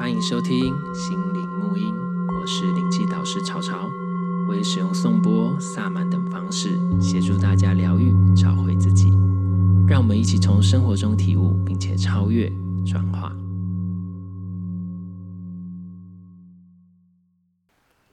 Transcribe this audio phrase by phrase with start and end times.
[0.00, 1.94] 欢迎收听心灵沐音，
[2.34, 3.86] 我是灵气导师潮潮，
[4.48, 9.10] 我会使用颂钵、萨满等方式协助大家疗愈、找回自己。
[9.86, 12.50] 让我们一起从生活中体悟，并且超越、
[12.86, 13.30] 转化。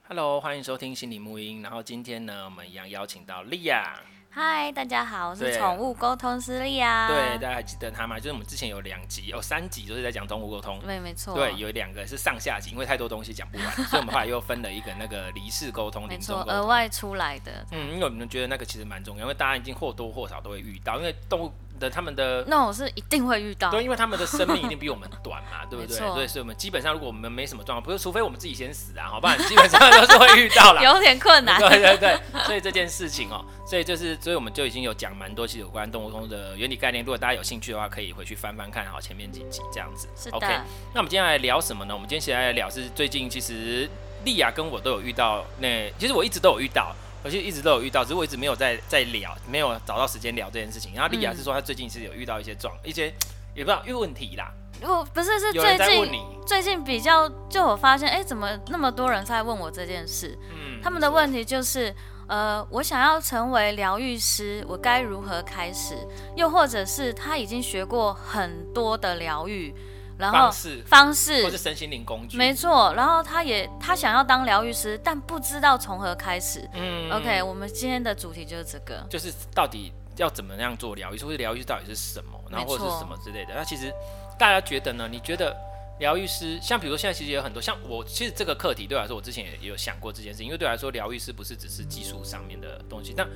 [0.09, 1.61] Hello，欢迎收听心灵沐音。
[1.61, 4.01] 然后今天呢，我们一样邀请到莉亚。
[4.39, 7.07] 嗨，大家好，我是宠物沟通师莉啊。
[7.07, 8.17] 对，大家还记得他吗？
[8.17, 10.79] 就是我们之前有两集，有三集都是在讲动物沟通。
[10.81, 11.33] 对，没错。
[11.33, 17.65] 对，有两个是上下集，因为太多东西讲不完， 所以我们后来又分了一个那个离世沟通，没错，额外出来的。
[17.71, 21.51] 嗯，因为我们觉得那个其实蛮重要，因为大家已经或多或少都会遇到，因为动物。
[21.77, 25.97] 的他们的那我是一定会遇到，对，因为他们的生命一定比我们 短嘛，对不对？
[26.15, 31.59] 对，所以我们基本上如果我们没什么状况，不是除非我们自己先死啊，好不然基本上都是会遇到了， 有点困难。
[31.61, 37.03] 对对对，所以这件事情哦，所以就是，所以我们就已经有讲蛮多，其实有关动物通的原理概念。
[37.03, 40.07] 如果大家有兴趣的话，可以回去翻翻看，好前面几集这样子。
[40.15, 40.37] 是的。
[40.37, 40.47] OK，
[40.93, 41.93] 那我们今天来聊什么呢？
[41.93, 43.89] 我们今天先来聊是最近其实
[44.25, 46.95] 莉亚跟我都有遇到，那其实我一直都有遇到。
[47.27, 50.93] 我就一直都有遇到，只是我一直没有在在聊，没有找到时间聊这件事情。
[50.95, 53.13] 然后莉亚是说她最近是有遇到一些状，一些
[53.53, 54.49] 也不知道因为问题啦。
[54.81, 60.39] 我不是是最近最近比较，就我发现，哎、欸，怎么那么多人在问我这件事？
[60.51, 61.93] 嗯，他们的问题就是，
[62.29, 65.97] 呃，我想要成为疗愈师，我该如何开始？
[66.37, 69.75] 又或者是他已经学过很多的疗愈。
[70.17, 72.93] 然后方式，方式或是身心灵工具，没错。
[72.95, 76.67] 然后他也他想要当疗愈师，但不知道从何开始。
[76.73, 83.53] 嗯，OK，我们今天的主题就是这个，就是到底要怎么样做疗愈师，或者疗愈师到底是什么，然后或者是什么之类的。
[83.53, 83.93] 那其实
[84.39, 85.07] 大家觉得呢？
[85.09, 85.55] 你觉得
[85.99, 93.27] 疗愈师，像比如说现在其实也有很多，像我其实这个课题对我来说，我之前也有想过这件事情，因为对我来说，疗愈师不是只是技术上面的东西，但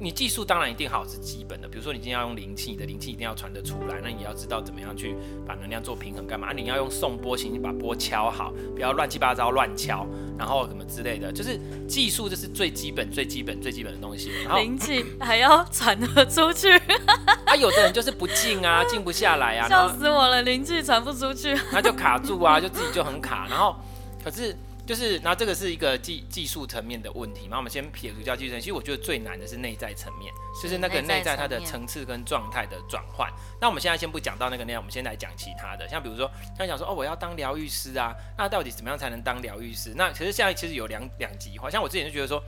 [0.00, 6.52] 你技术当然一定好是基本的，比如说你今天要用灵气，你的灵气一定要传得出来，那你要知道怎么样去把能量做平衡，干嘛？
[6.52, 10.06] 你要用送波形，你把波敲好，不要乱七八糟乱敲，
[10.38, 11.58] 然后什么之类的，就是
[11.88, 14.30] 技术这是最基本、最基本、最基本的东西。
[14.44, 16.70] 然后灵气还要传得出去，
[17.44, 23.74] 啊，有的人就是不静啊，静不下来啊，笑死我了，灵气传不出去，那就卡住啊，就自己就很卡，然后
[24.22, 24.56] 可是。
[24.88, 27.58] 就是，那这个是一个技技术层面的问题嘛。
[27.58, 30.32] 我们先撇除掉技术层，其实我觉得最难的是内在层面，
[30.62, 33.30] 就是那个内在它的层次跟状态的转换。
[33.60, 35.86] 那我们现在先不讲到那个内容，我们先来讲其他的。
[35.86, 39.92] 像比如说，他讲说哦，我要当疗愈师啊，那到底怎么样才能当疗愈师？
[39.94, 41.68] 那其实现在其实有两两极化。
[41.68, 42.42] 像我之前就觉得说，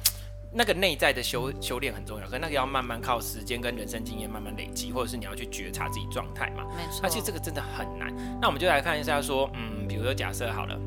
[0.50, 6.64] 那个内在的修修炼很重要，可是那个要慢慢靠时间跟人生经验慢慢累积，或者是你要去觉察自己状态嘛。
[6.74, 7.00] 没错。
[7.02, 8.10] 那其实这个真的很难。
[8.40, 10.80] 那我们就来看一下说，嗯，比如说假设好了。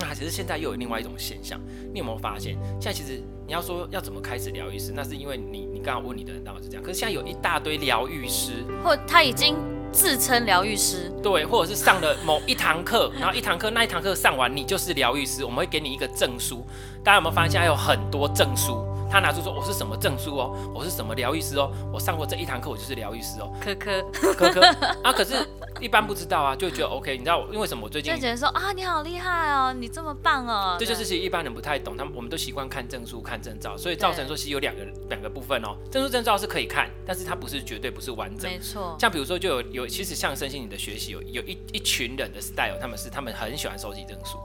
[0.00, 1.60] 那其实现在又有另外一种现象，
[1.92, 2.56] 你有没有发现？
[2.80, 9.56] 现在其实你要说要怎么开始疗愈师，那是因为你你刚刚问你的人当然是这样，可是现在有一大堆疗愈师，或他已经
[9.92, 16.64] 自称疗愈师，对，或者是上了某一堂课，然后一堂课那一堂课上完，你就是疗愈师，我们会给你一个证书。
[17.02, 18.84] 大家有没有发现现在有很多证书？
[19.10, 23.52] 他拿出说我是什么证书哦，我是什么疗愈师哦，我上过这一堂课，我就是疗愈师哦。
[23.60, 24.02] 科科
[24.34, 24.60] 科科
[25.02, 25.34] 啊，可是
[25.80, 27.12] 一般不知道啊，就觉得 OK。
[27.12, 27.80] 你知道因为什么？
[27.84, 30.76] 我最近就觉得说啊，你好厉害哦，你这么棒哦。
[30.78, 35.76] 这就是其实一般人不太懂，他们我们都习惯看证书、看证照，所以造成说其实有两个两个部分哦。
[35.90, 38.50] 证书证照是可以看，但是它不是绝对不是完整。
[38.50, 38.96] 没错。
[39.00, 44.38] 像比如说就有有，其实像身心灵的学习有有一一群人的 style，他们是他们很喜欢收集证书。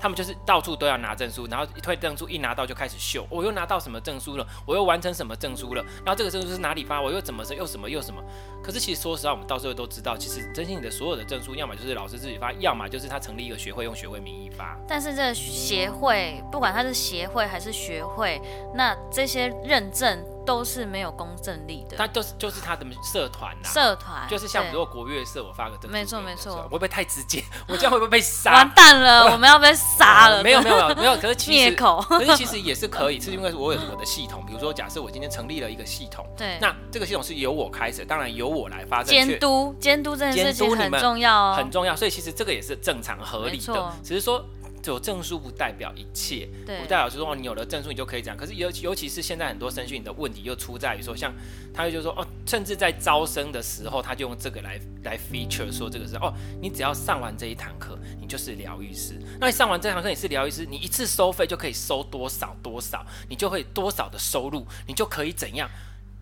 [0.00, 8.22] 他们就是到处都要拿证书，然后一推证书一拿到就开始秀，我又拿到什么证书了，我又完成什么证书了，然后这个证书是哪里发，我又怎么又什么又什么。
[8.62, 14.76] 可是其实说实话，我们到时候都知道，其实真心你的所有的证书，要么就是老师自己发，要么就是他成立一个学会用学会名义发。
[14.86, 18.40] 但是这协会，不管他是协会还是学会，
[18.74, 20.24] 那这些认证。
[20.48, 27.44] 都是没有公正力的，他就是就是他的社团呐，社团就是像比如果国乐社，我发个证，没错没错，会不会太直接？
[27.68, 28.54] 我这样会不会被杀？
[28.54, 30.42] 完蛋了，我们要被杀了。
[30.42, 34.42] 没有没有没有，可是其实灭口，可是其实也是可以，是因为我有我的系统。
[34.46, 41.94] 比如说，假设我今天成立了一个系统，对，那这个系统是由我开始，当然由我来发监督，监督这件事情很重要，很重要。
[41.94, 44.42] 所以其实这个也是正常合理的，只是说。
[44.88, 48.36] 有证书不代表一切，对不代表就是说你有了证书你就可以这样。
[48.36, 51.32] 可是尤尤其是现在很多身心的问题又出在于说，像
[51.72, 59.14] 他就说哦，甚至在招生的时候，他就用这个来来 feature 说这个是哦，你只要上完这一堂课，你就是疗愈师。
[59.40, 65.68] 那你上完这堂课你是疗愈师，你一次收费就可以收多少多少，你就会多少的收入，你就可以怎样？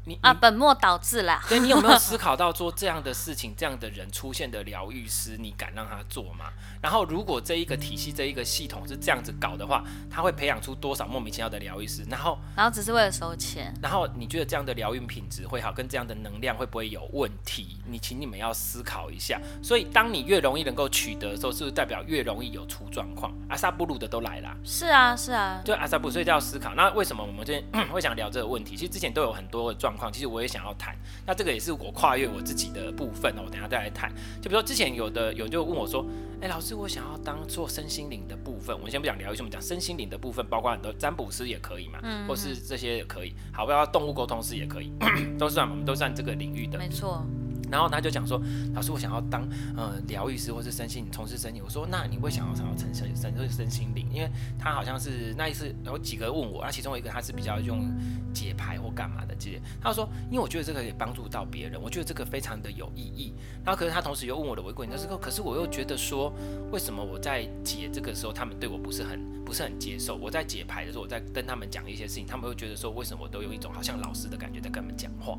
[0.08, 1.42] 你啊，本末倒置啦。
[1.48, 6.46] 所以你有没有思 考到做这样的事情，这样的人出现的疗愈师，你敢让他做吗？
[6.80, 12.04] 然后如果这一个体系、这一个系统是这样子搞的话，他会培养出多少莫名其妙的疗愈师？
[12.08, 13.74] 然后，然后只是为了收钱。
[13.82, 17.80] 然后你觉得这样的疗愈品质会好，跟这样的能量会不会有问题？
[17.84, 19.40] 你请你们要思考一下。
[19.60, 23.32] 所以，当你越容易能够取得的时候，是不是代表越容易有出状况？
[23.48, 24.56] 阿萨布鲁的都来了。
[24.62, 25.60] 是啊，是啊。
[25.64, 26.72] 对，阿萨布鲁，所以就要思考。
[26.76, 28.76] 那为什么我们今天 会想聊这个问题？
[28.76, 30.96] 其实之前都有很多的状况，其实我也想要谈。
[31.26, 33.42] 那这个也是我跨越我自己的部分哦。
[33.44, 34.12] 我等下再来谈。
[34.40, 36.04] 就比如说之前有的有人就问我说
[36.40, 43.34] ：“哎，老师，我想要当做身心灵的部分。”我们先不讲疗愈，我们讲身心灵的部分，包括很多占卜师也可以嘛，嗯嗯，或是这些也可以。
[43.52, 44.92] 好，不要动物沟通师也可以，
[45.38, 46.78] 都算我们都算这个领域的。
[46.78, 47.24] 没错。
[47.70, 48.40] 然后他就讲说
[48.74, 54.06] ：“老师，我想要当呃疗愈师，或是身心从事身心。”我说：“那你会想要想要成身身身心灵？
[54.12, 57.90] 因为他好像是那一次有几个问我，那其中一个他是比较用
[58.32, 59.60] 解牌或干嘛的这些。
[59.80, 63.34] 他说：因为我觉得这个可以帮助到别人，我觉得这个非常的有意义。
[63.64, 66.32] 然后可是他同时又问我的违规，他说：可是我又觉得说，
[66.70, 70.14] 为什么我在解这个时候，他们对我不是很不是很接受？
[70.14, 75.36] 我在解牌的时候，我在跟他们讲一些事情，他们会觉得说，为什么我都有一种好像老师的感觉在跟他们讲话？”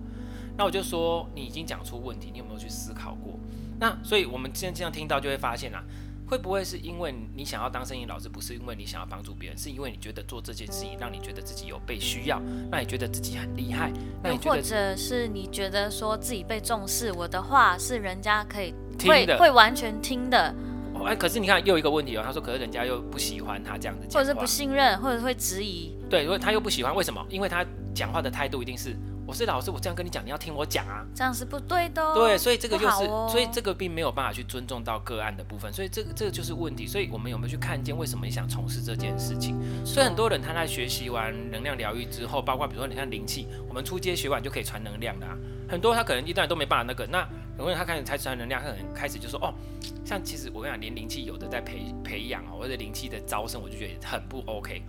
[0.58, 3.38] 那我就说，你已经讲出问题，你有没有去思考过？
[3.80, 5.84] 那所以我们今天这样听到就会发现啊，
[6.28, 13.92] 会不会是因为你想要当声音老师，不是因为你想要帮助别人，是因为你觉得做这件事情让你觉得自己有被需要，让你觉得自己很厉害，
[14.24, 20.52] 那你觉得或者是你觉得说自己被重视，我的话是人家可以听的，会完全听的。
[20.96, 25.96] 哦，哎，可是你看又一个问题哦，他说，可是人家又不喜欢他这样子或者是不信任，或者会质疑。
[26.10, 27.24] 对，如果他又不喜欢，为什么？
[27.30, 27.64] 因为他
[27.94, 28.96] 讲话的态度一定是。
[29.28, 32.14] 我是老师，我这样跟你讲，你要听我讲啊，这样是不对的哦。
[32.16, 36.88] 对，所以这个就是，哦、所以这个并没有办法去尊重到个案的部分，所以这个这个就是问题。
[36.88, 39.60] 所以我们有没有去看见为什么你想从事这件事情？
[39.86, 45.36] 所以很多人他在学习完能量疗愈之后，包括比如说你看灵气，我们出街学完就可以传能量的啊。
[45.68, 47.28] 很多他可能一段都没办法那个，那
[47.58, 49.54] 很多人他开始才传能量，他可能开始就说哦，
[50.06, 54.82] 像其实我跟你讲，连灵气有的在培培养哦，或者灵气的招生，我就觉得很不 OK。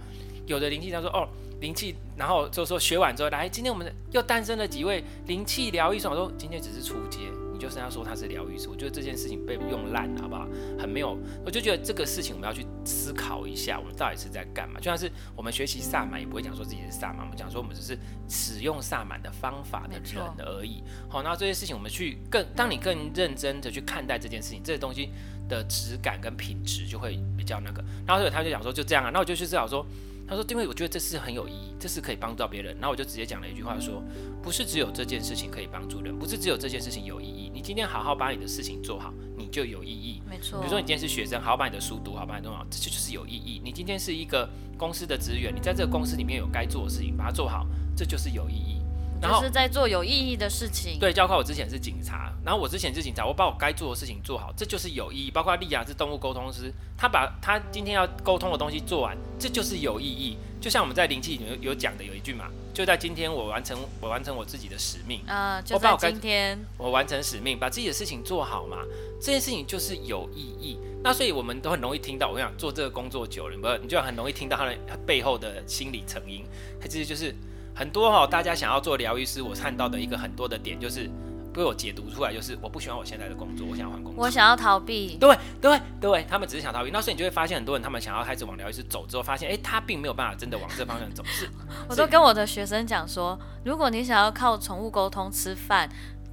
[0.47, 1.29] 有的灵气他说哦。
[1.61, 6.07] 灵气，然后就说学完之后来，今天我们又诞生了几位灵气疗愈师。
[6.07, 7.19] 我说今天只是初阶，
[7.53, 8.69] 你就是要说他是疗愈师。
[8.69, 10.47] 我觉得这件事情被用烂了，好不好？
[10.79, 14.79] 很没有，我就觉得这个事情我们要去思考一下，我们到底是在干嘛？
[14.79, 20.85] 就像是我们学习萨满，也不会讲说自己是萨满，我们讲说我们只是使用萨满的方法的人而已。
[21.09, 25.11] 好，那这些事情我们去更，当你更认真的去看待这件事情，这些东西
[25.49, 27.83] 的质感跟品质就会比较那个。
[28.07, 29.85] 然后所以他就讲说就这样啊，那我就去思考说。
[30.29, 34.03] 他说：“因为我觉得这是很有意义，这是可以帮助到别人。”然后我就直接讲了一句话说
[34.43, 37.51] ：“不是只有这件事情可以帮助人，不是只有这件事情有意义。
[37.53, 40.21] 你今天好好把你的事情做好，你就有意义。
[40.29, 40.61] 没错。
[40.61, 43.61] 比如说你今天是学生，好好把你的书读好，把你弄好，这就就是有意义。
[43.65, 44.47] 你今天是一个
[44.77, 47.67] 公司的职员，你在这个公司里面有该做的事情，把它做好，
[47.97, 48.78] 这就是有意义。”
[49.21, 50.99] 然后就是在做有意义的事情。
[50.99, 55.31] 对，包括我之前是警察，然后我之前是警察，我把我该做的事情做好，这就是有意义。
[55.31, 60.37] 包括丽亚是动物沟通师，他把他今天要沟通的东西做完，这就是有意义。
[60.61, 68.79] 就像我们在灵气里面有讲的有一句嘛，就在今天我完成我完成我自己的使命啊，就在今天我，我完成使命，把自己的事情做好嘛，
[69.21, 70.79] 这件事情就是有意义。
[71.03, 74.77] 那所以我们都很容易听到，我想做这个工作久了，不，你就很容易听到他的
[75.07, 76.45] 背后的心理成因，
[76.81, 77.35] 他其实就是。
[77.79, 81.09] 很多哈，大家想要做疗愈师，我看到的一个很多的点就是
[81.55, 85.17] 被我解读出来，就是我不喜欢我现在的工作，我想要换工作，我想要逃避。
[85.17, 86.91] 对对对，他们只是想逃避。
[86.91, 91.23] 那所以你就会发现，很多人他们想要开始往疗愈师走之后，发现哎，他并没有办法真的往这方向走。
[91.27, 91.49] 是，
[91.89, 95.89] 我都跟我的学生讲说，如果你想要靠宠物沟通吃饭。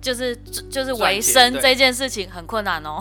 [0.05, 0.37] 就是
[0.69, 2.99] 就是维生这件事情很困难哦，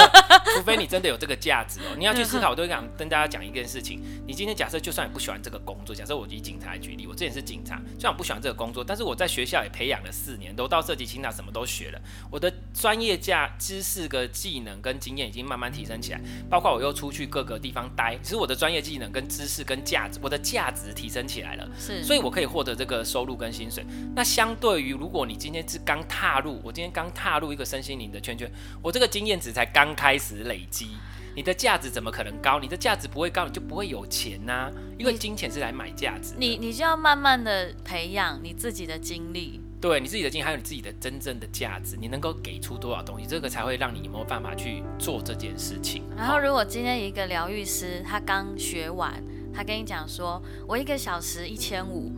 [0.56, 1.92] 除非你真的有这个价值哦。
[2.00, 4.02] 你要去思考，我都想跟大家讲一件事情。
[4.26, 23.84] 你今天假设就算你不喜欢这个工作，假设我以警察来举例，我之前是警察，虽然我不喜欢这个工作，但是我在学校也培养了四年，都到设计清大什么都学了，我的专业价知识跟技能跟经验已经慢慢提升起来，包括我又出去各个地方待，其实我的专业技能跟知识跟价值，我的价值提升起来了，是，所以我可以获得这个收入跟薪水。
[24.14, 26.45] 那相对于如果你今天是刚踏入。
[26.62, 28.50] 我今天刚踏入一个身心灵的圈圈，
[28.82, 30.88] 我这个经验值才刚开始累积，
[31.34, 32.58] 你的价值怎么可能高？
[32.60, 34.70] 你的价值不会高，你就不会有钱呐、啊。
[34.98, 46.02] 因为金钱是来买价值你，你你就要慢慢的培养你自己的经历，对你自己的经历，还有你自己的真正的价值，你能够给出多少东西，这个才会让你有没有办法去做这件事情。
[46.16, 49.22] 然后，如果今天一个疗愈师他刚学完，
[49.52, 52.10] 他跟你讲说，我一个小时一千五。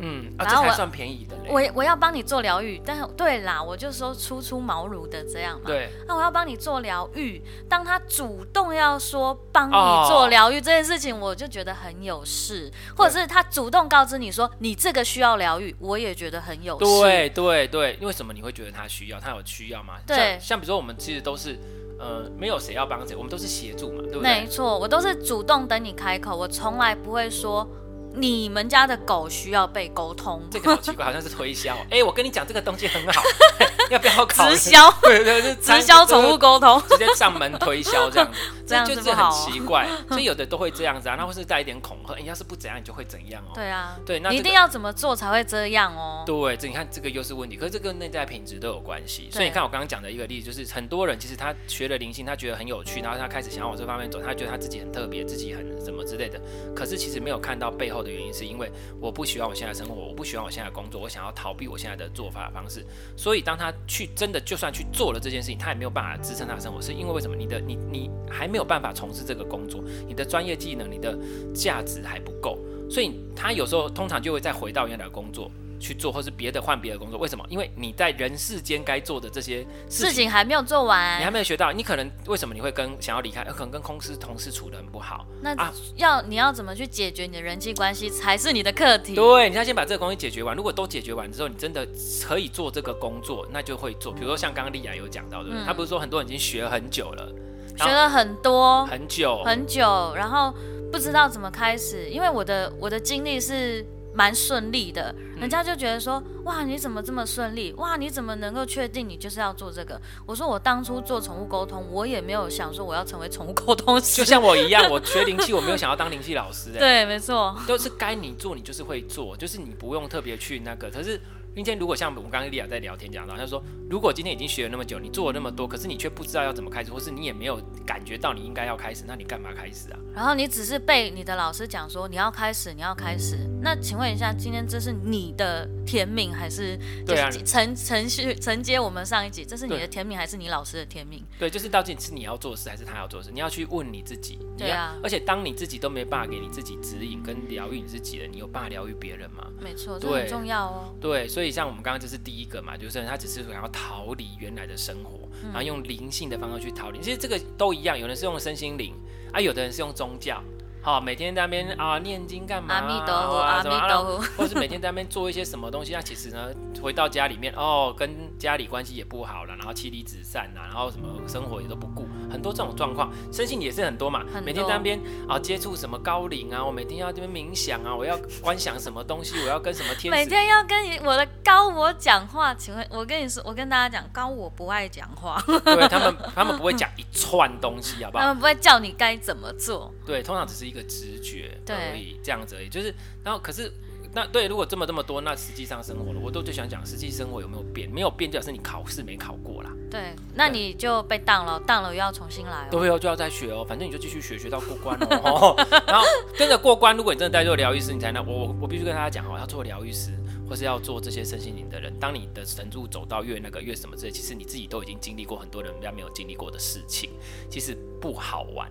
[0.00, 1.48] 嗯，啊、然后算便宜的嘞。
[1.50, 5.66] 我我要帮你做疗愈，但是对啦，我就说初出茅庐的这样嘛。
[5.66, 5.90] 对。
[6.06, 12.70] 那我要帮你做疗愈，当他主动要说帮你做疗愈这件事情，我就觉得很有事。
[12.96, 16.84] 或者是他主动告知你说你这个需要疗愈，我也觉得很有事。
[16.84, 19.20] 对对对，因为什么你会觉得他需要？
[19.20, 19.94] 他有需要吗？
[20.06, 20.16] 对。
[20.16, 21.58] 像像比如说我们其实都是。
[22.02, 24.22] 呃，没有谁要帮谁，我们都是协助嘛，对不对？
[24.22, 27.68] 没错，我都是主动等你开口，我从来不会说
[28.14, 30.42] 你们家的狗需要被沟通。
[30.50, 31.76] 这个好奇怪，好像是推销。
[31.90, 33.22] 哎，我跟你讲，这个东西很好，
[33.90, 34.48] 要不要考？
[34.50, 34.90] 直销？
[35.02, 38.38] 对对对，直销宠物沟通，直接上门推销这样子。
[38.66, 43.50] 这样就是很奇怪，所以有的都会这样子啊，那会是带一点恐吓，你要是不怎样，你就会怎样哦。
[43.52, 46.22] 对啊，对，那你一定要怎么做才会这样哦？
[46.24, 49.28] 对，这你看这个又是问题，可是这跟内在品质都有关系。
[49.32, 56.40] 所以你看我刚刚讲的一个例子，就是很多人其实他学了灵性，他觉得很有趣，然后他开始想要往这方面走，他觉得他自己很特别，自己很什么之类的。
[56.72, 62.86] 可是其实没有看到背后的原因，是因为我不喜欢我现在生活，我不喜欢我现在工作，我想要逃避我现在的做法方式。
[63.16, 67.36] 所以当他去真的就算去做了这件事情，他也没有办法支撑他的生活，是因为为什么？
[67.36, 69.44] 你的你你还没有办法从事这个。
[69.50, 71.18] 工作，你的专业技能、你的
[71.52, 72.56] 价值还不够，
[72.88, 77.18] 所以他有时候通常就会再回到原来的工作去做，或是别的换别的工作。
[77.18, 77.44] 为什么？
[77.48, 81.72] 因为你在人世间该做的这些事情，还没有做完，你还没有学到。
[81.72, 83.42] 你可能为什么你会跟想要离开？
[83.44, 85.26] 可能跟公司同事处的很不好。
[85.42, 85.56] 那
[85.96, 89.14] 要、啊、你要怎么去解决你的人际关系才是你的课题。
[89.14, 90.54] 对，你要先把这个东西解决完。
[90.54, 91.86] 如果都解决完之后，你真的
[92.22, 94.12] 可以做这个工作，那就会做。
[94.12, 95.64] 比如说像刚刚丽雅有讲到，对不对？
[95.64, 97.32] 他、嗯、不是说很多人已经学了很久了。
[97.76, 100.52] 学了很多很久很久，然后
[100.92, 103.82] 不知道怎么开始，因为我的我的经历是
[104.20, 107.72] 蛮顺利的，人家就觉得说，哇，你怎么这么顺利？
[107.78, 109.98] 哇，你怎么能够确定你就是要做这个？
[110.26, 116.70] 我说我当初做宠物沟通，我也没有想说我要成为宠物沟通师，就像我一样，我学灵气，我没有想要当灵气老师。
[116.78, 121.18] 对，没错，都是该你做，你就是会做，就是你不用特别去那个，可是。
[121.54, 129.98] 今天如果像我们刚刚跟丽雅在聊天讲到，他说如果今天已经学了那么久，你做了那么多，可是你却不知道要怎么开始，或是你也没有感觉到你应该要开始，那你干嘛开始啊？
[130.14, 133.36] 然后你只是被你的老师讲说你要开始，你要开始。
[133.60, 137.28] 那请问一下，今天这是你的天命还是对啊？
[137.44, 141.22] 承承续承接我们上一集，这是你的天命还是你老师的天命？
[141.38, 143.30] 对，就是到底是你要做的事还是他要做事？
[143.32, 144.38] 你要去问你自己。
[144.56, 144.96] 对啊。
[145.02, 149.46] 而且当你自己都没办法给你自己指引跟疗愈你自己了，你有办法疗愈别人吗？
[149.60, 150.94] 没错，这很重要哦。
[151.00, 152.18] 对，所以像我们刚刚就是。
[152.22, 157.00] 第一个嘛，就是他只是想要逃离原来的生活，然后用灵性的方式去逃离。
[157.00, 158.94] 其实这个都一样，有人是用身心灵，
[159.32, 160.42] 啊，有的人是用宗教。
[160.82, 162.74] 好，每天在那边啊念经干嘛？
[162.74, 165.94] 阿弥陀佛，阿弥陀佛，或是每天在那边做一些什么东西？
[165.94, 166.50] 那其实呢，
[166.82, 174.24] 回到家里面哦，跟家里关系也不好了，然后妻离子散呐，然后什么生活也都不顾，很多这种状况，身心也是很多嘛。
[174.44, 180.10] 每天在那边啊接触什么高灵啊，我每天要这边冥想啊，我要观想什么东西，我要跟什么天使。
[180.10, 185.42] 每天要跟你我的高我讲话，请问，我跟你说，我跟大家讲，高我不爱讲话。
[185.64, 188.24] 对他们，他们不会讲一串东西，好不好？
[188.24, 189.92] 他们不会叫你该怎么做。
[190.06, 192.68] 对，通常只是一个直觉而已，这样子而已。
[192.68, 192.94] 就是，
[193.24, 193.72] 然后可是，
[194.12, 197.88] 那对，如果这么这么多，那实际上生活了，我都就想讲，实际生活有没有变？
[197.90, 199.70] 没有变，就表示你考试没考过啦。
[199.90, 202.68] 对，那你就被当了，当了又要重新来哦。
[202.70, 205.54] 对哦，就要再学哦，反正你就继续学，学到过关哦。
[205.86, 206.04] 然后
[206.36, 208.26] 跟着过关，如果你真的在做疗愈师，你才能。
[208.26, 210.10] 我我我必须跟大家讲哦，要做疗愈师
[210.48, 217.10] 或是要做这些身心灵的人，当你的程度走到越那个越什么之类，其实你自己都已经经历过很多人家没有经历过的事情，
[217.48, 218.70] 其实不好玩。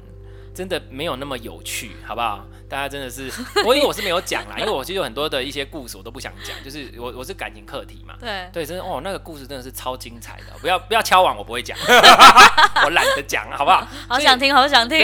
[0.60, 2.46] 真的没有那么有趣，好不好？
[2.68, 3.32] 大家真的是，
[3.66, 11.78] 我因为我是没有讲啦， 因为我其实有很多的一些故事我都不想讲，就是我我是感情课题嘛，对对，真的哦，那个故事真的是超精彩的，不要不要敲碗，我不会讲，
[12.84, 13.88] 我懒得讲，好不好？
[14.10, 15.00] 好想听，好想听。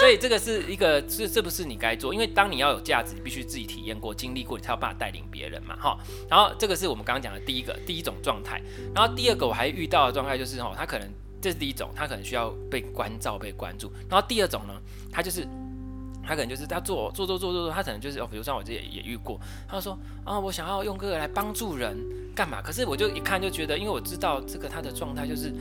[0.00, 5.98] 所以这个是一个，是这不是你该做，因为当你要有价值，你必须自己体验过、经历过，你才有办法带领别人嘛，哈。
[6.26, 8.62] 然后这个是我们刚刚讲的第一个第一种状态，
[8.94, 11.06] 然后第二个我还遇到的状态就是哦，他可能。
[11.40, 13.90] 这是第一种，他可能需要被关照、被关注。
[14.08, 14.74] 然后第二种呢，
[15.10, 15.46] 他就是
[16.22, 21.96] 他可能就是他做做做做做做，他可能就是哦，比如像我这也也遇过，他说啊，我想要用这个来帮助人
[22.34, 22.60] 干嘛？
[22.60, 25.52] 可是我就一看就觉得，因为我知道这个他的状态就是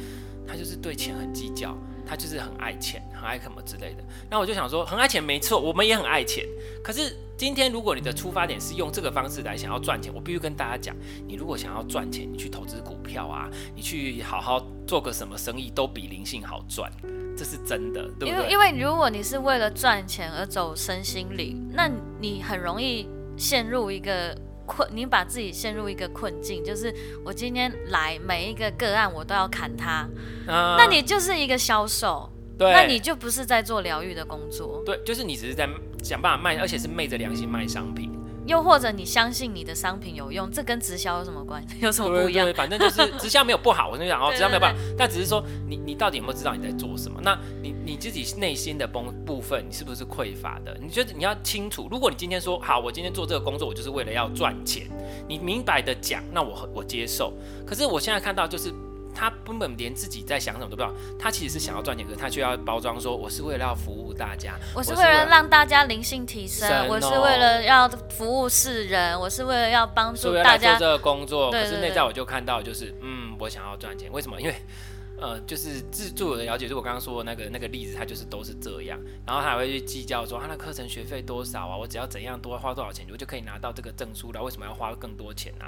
[0.48, 1.78] 他就是对钱很计较，
[2.10, 4.04] 他就是很爱钱、很爱什么之类的。
[4.30, 6.44] 那我就想说，很爱钱没错，我们也很爱钱。
[6.84, 10.96] 可是今天如果你的出发点是用这个方式来想要赚钱，我必须跟大家讲，
[11.28, 14.66] 你如果想要赚钱，你去投资股票啊，你去好好。
[14.90, 16.92] 做个什么生意都比灵性好赚，
[17.38, 18.30] 这是真的，对不对？
[18.30, 21.88] 因为因为如果你是为了赚钱而走身心灵，那
[22.20, 24.36] 你很容易陷入一个
[24.70, 26.94] 困，你把自己陷入一个困境，就是
[27.26, 30.08] 我今天来每一个个案我都要砍他，
[30.48, 35.68] 啊、那你就是一个销售，对，那你就不是在做疗愈的工作，对，就是你只是在
[36.04, 38.12] 想办法卖，而且是昧着良心卖商品。
[38.50, 41.76] 又或者你相信你的商品有用，这跟直销有什么关系？
[41.86, 42.48] 有什么不一样？
[42.48, 47.20] 对对对，反正就是 直销没有不好，我跟你讲哦，直销没有不好，但只是说你你到底有没有知道你在做什么？
[47.24, 50.76] 那你你自己内心的部部分，你是不是匮乏的？
[50.82, 54.88] 你觉得你要清楚，如果你今天说好，我今天做这个工作，我就是为了要赚钱，
[55.28, 57.32] 你明白的讲，那我我接受。
[57.68, 58.74] 可是我现在看到就是。
[59.20, 71.52] 他根本连自己在想什么都不知道，他其实是想要赚钱，可是他却要包装说，我是为了要服务大家，我是为了让大家灵性提升，哦、我是为了要服务世人，我是为了要帮助大家做这个工作。
[71.52, 74.40] 可是内在我就看到就是，嗯，我想要赚钱，为什么？
[74.40, 74.56] 因为
[75.20, 78.98] 呃，就是自助的了解，就我刚刚说的那个那个例子，他就是都是这样，
[79.28, 81.76] 然后他还会去计较说，他那课程学费多少啊？
[81.76, 85.66] 我只要怎样多花多少钱，我就可以拿到这个证书了，为什么要花更多钱呢、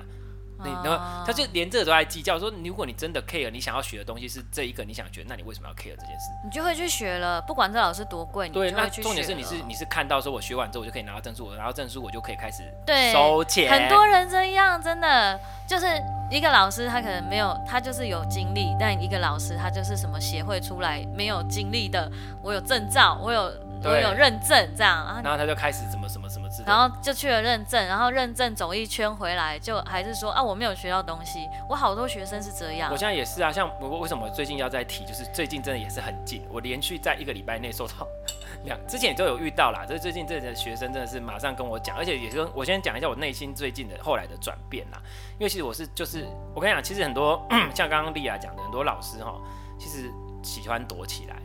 [0.70, 0.82] 啊？
[0.84, 6.30] 然后他就连这个都在计较，说如果你真的 care，你想要学的东西是这一个你想学，那你为什么要 care 这件事？
[6.44, 9.02] 你就会去学了，不管这老师多贵，对，你就会去学。
[9.02, 12.64] 那重点是你是你是看到说我学完之后我就可以拿到证书，我拿到证书我就可以开始
[13.14, 13.72] 收钱。
[13.72, 15.86] 很多人这样，真的就是
[16.30, 22.12] 一个老师他可能没有，他就是有经历，但一个老师他就是什么协会出来没有经历的，
[22.44, 23.52] 我有证照，我有
[23.84, 26.41] 我有认证这样啊，然后他就开始怎么什么什么。
[26.66, 31.48] 然后就去了认证，然后认证走一圈回来，就还是说啊，我没有学到东西。
[31.70, 32.92] 我好多学生是这样。
[32.92, 38.08] 我现在也是啊，像我为什么最近要再提，就是最近真的也是很近，我连续在一个礼拜内收到
[38.64, 39.86] 两，之前也都有遇到啦。
[39.88, 45.02] 这最近这的学生真的是马上跟我讲，而且也是我先讲一下我内心最近的后来的转变啦。
[45.40, 47.42] 因为其实我是就是我跟你讲，其实很多
[47.74, 49.40] 像刚刚丽亚讲的，很多老师哈，
[49.80, 50.12] 其实
[50.44, 51.36] 喜欢躲起来。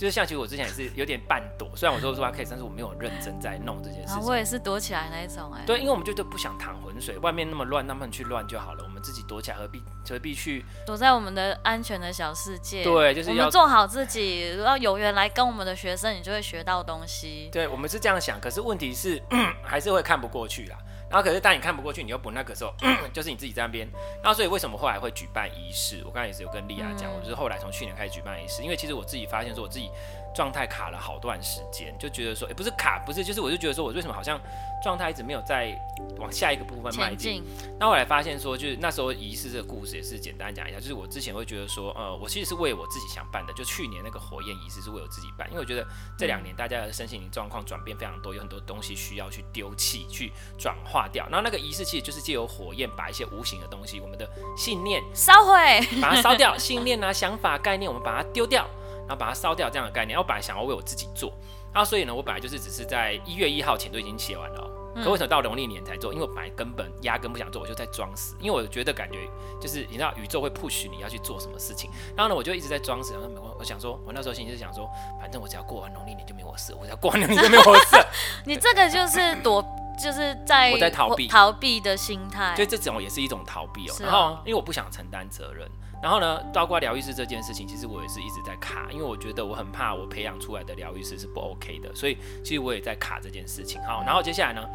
[0.00, 4.22] 就是像其实我之前也是有点半躲，虽然我说说话可以，但是我没有认真在弄这件事情。
[4.22, 5.66] 我也是躲起来那一种哎、欸。
[5.66, 12.82] 对，因为我们就就不想淌浑水，外面那么乱，那么去乱就好了，我们自己躲起来，何必何必去躲在我们的安全的小世界？
[12.82, 17.50] 对，就是要我们做好自己，要有缘来跟我们的学生，你就会学到东西。
[17.52, 19.22] 对，我们是这样想，可是问题是
[19.62, 20.78] 还是会看不过去啦。
[21.10, 22.72] 然后可是当你看不过去，你又不那个时候，
[23.12, 23.86] 就是你自己在那边。
[24.22, 26.02] 然后所以为什么后来会举办仪式？
[26.06, 29.90] 我刚才也是有跟莉亚讲，我就是后来从去年开始举办仪式，因为其实我自己发现说我自己。
[30.34, 34.40] 状态卡了好段时间，就觉得说，哎、欸，不是卡，不是，就是我就觉得说，我为什么好像
[34.82, 35.76] 状态一直没有在
[36.18, 37.42] 往下一个部分迈进？
[37.78, 51.26] 那后来发现说，就是那时候仪式这个故事也是简单讲一下，就是我之前会觉得说，呃，我其实是为我自己想办的，就去年那个火焰仪式是为我自己办，因为我觉得这两年大家的身心灵状况转变非常多，有很多东西需要去丢弃、去转化掉。
[51.26, 58.68] 然后那个仪式其实就是借由火焰把一些无形的东西，我们的信念烧毁，把它烧掉，信念啊、想法、概念，我们把它丢掉。
[59.10, 60.16] 然后把它烧掉，这样的概念。
[60.16, 61.32] 我本来想要为我自己做，
[61.74, 64.70] 然后所以呢，我本来就是只是在一月一号前都已经写完了。
[65.02, 66.12] 可为什么到农历年才做？
[66.14, 68.36] 因为我本来根本压根不想做，我就在装死。
[68.38, 69.18] 因为我觉得感觉
[69.60, 71.90] 就是你知道宇宙会 push 你要去做什么事情。
[72.16, 73.14] 然后呢，我就一直在装死。
[73.14, 74.88] 然后我我想说，我那时候心里是想说，
[75.20, 77.96] 反正我只要过完农历年就没我事，我只要过完农历年就没我事。
[78.46, 79.60] 你这个就是躲，
[80.00, 82.54] 就是在我在逃避逃避的心态。
[82.54, 83.94] 所以这种也是一种逃避哦。
[84.00, 85.68] 然后因为我不想承担责任。
[86.02, 93.80] 然后呢，包括疗愈师这件事情，其实我也是一直在卡，因为我觉得我很怕我培养出来的疗愈师是不 OK 的，所以其实我也在卡这件事情。
[93.82, 94.66] 好，然后接下来呢，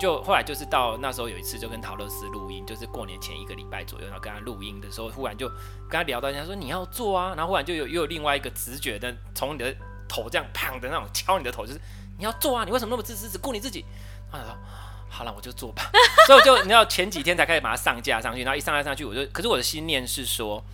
[0.00, 5.48] 就后来就是到那时候有一次就跟陶乐斯录音，就是过年前一个礼拜左右，然后跟他录音的时候，忽然就
[5.88, 9.72] 跟他聊到，人家说你要做啊，然后忽然就有又有另外一个直觉的从你的
[10.08, 11.80] 头这样砰的那种敲你的头，就是
[12.18, 13.84] 你要做啊，你为什么那么自私，只顾你自己？
[14.32, 14.58] 然后他说
[15.12, 15.90] 好了，我就做吧。
[16.26, 20.64] 所以我就你知道前几天才开始把它上架上去，然后一上架上去，我就可是我的心念是说。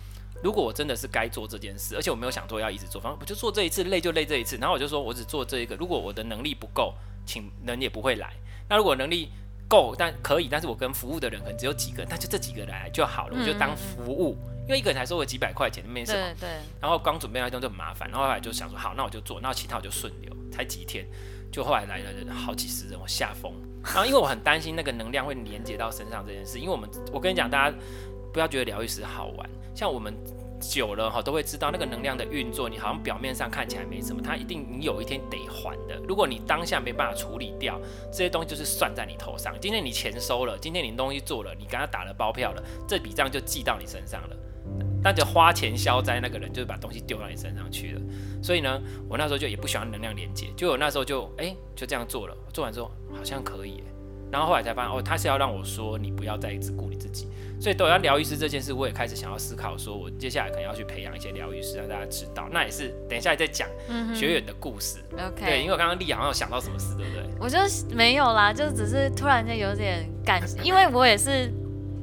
[0.41, 4.55] 如果我真的是该做这件事，而且我没有想做要一直做，反正我就做这一次，累就累这一次。
[4.55, 5.75] 然后我就说，我只做这一个。
[5.75, 6.93] 如果我的能力不够，
[7.25, 8.31] 请人也不会来。
[8.69, 9.33] 那如果能力
[9.67, 14.37] 够，但可以，但是我跟服务的人可能只有几个，那就这几个来就好了，我就当服务。
[14.61, 16.33] 因为一个人才收我几百块钱，没什么。
[16.39, 16.49] 对，对。
[16.79, 18.09] 然后刚准备那东西就很麻烦。
[18.09, 20.33] 然后后来就想说，好，那我就做，那其他我就顺流。
[20.53, 21.05] 才几天，
[21.51, 23.53] 就后来来了好几十人，我吓疯。
[23.83, 27.77] 然后因为我很担心那个能量会连接到身上这件事，因为我们我跟你讲，大家。
[28.31, 30.13] 不要觉得疗愈师好玩，像我们
[30.61, 32.69] 久了哈，都会知道那个能量的运作。
[32.69, 35.99] 你好像表面上看起来没什么，它一定你有一天得还的。
[36.07, 39.55] 如果你当下没办法处理掉这些东西，就是算在你头上。
[39.59, 44.35] 今天你钱收了，今天你东西做了，你刚刚打了包票了，这笔账就记到你身上了。
[45.03, 48.01] 但就花钱消灾那个人，就是把东西丢到你身上去了。
[48.41, 52.35] 所以呢，我那时候就也不喜欢能量连接，就我那时候就哎、欸、就这样做了。
[52.53, 53.83] 做完之后好像可以，
[54.31, 57.27] 然后后来才发现哦，他是要让我说你不要再一直顾你自己。
[57.61, 62.47] 所以，都要疗愈师这件事，我也开始想要思考，说我接下来可能要去培养一些疗愈师，让大家知道。
[62.53, 63.67] 那也是等一下再讲
[64.15, 64.99] 学员的故事。
[65.17, 67.23] 嗯、OK，对，因为我刚刚丽好像有想到什么事，对不对？
[67.37, 67.57] 我就
[67.93, 71.51] 没有啦，就只是突然间有点感，因为我也是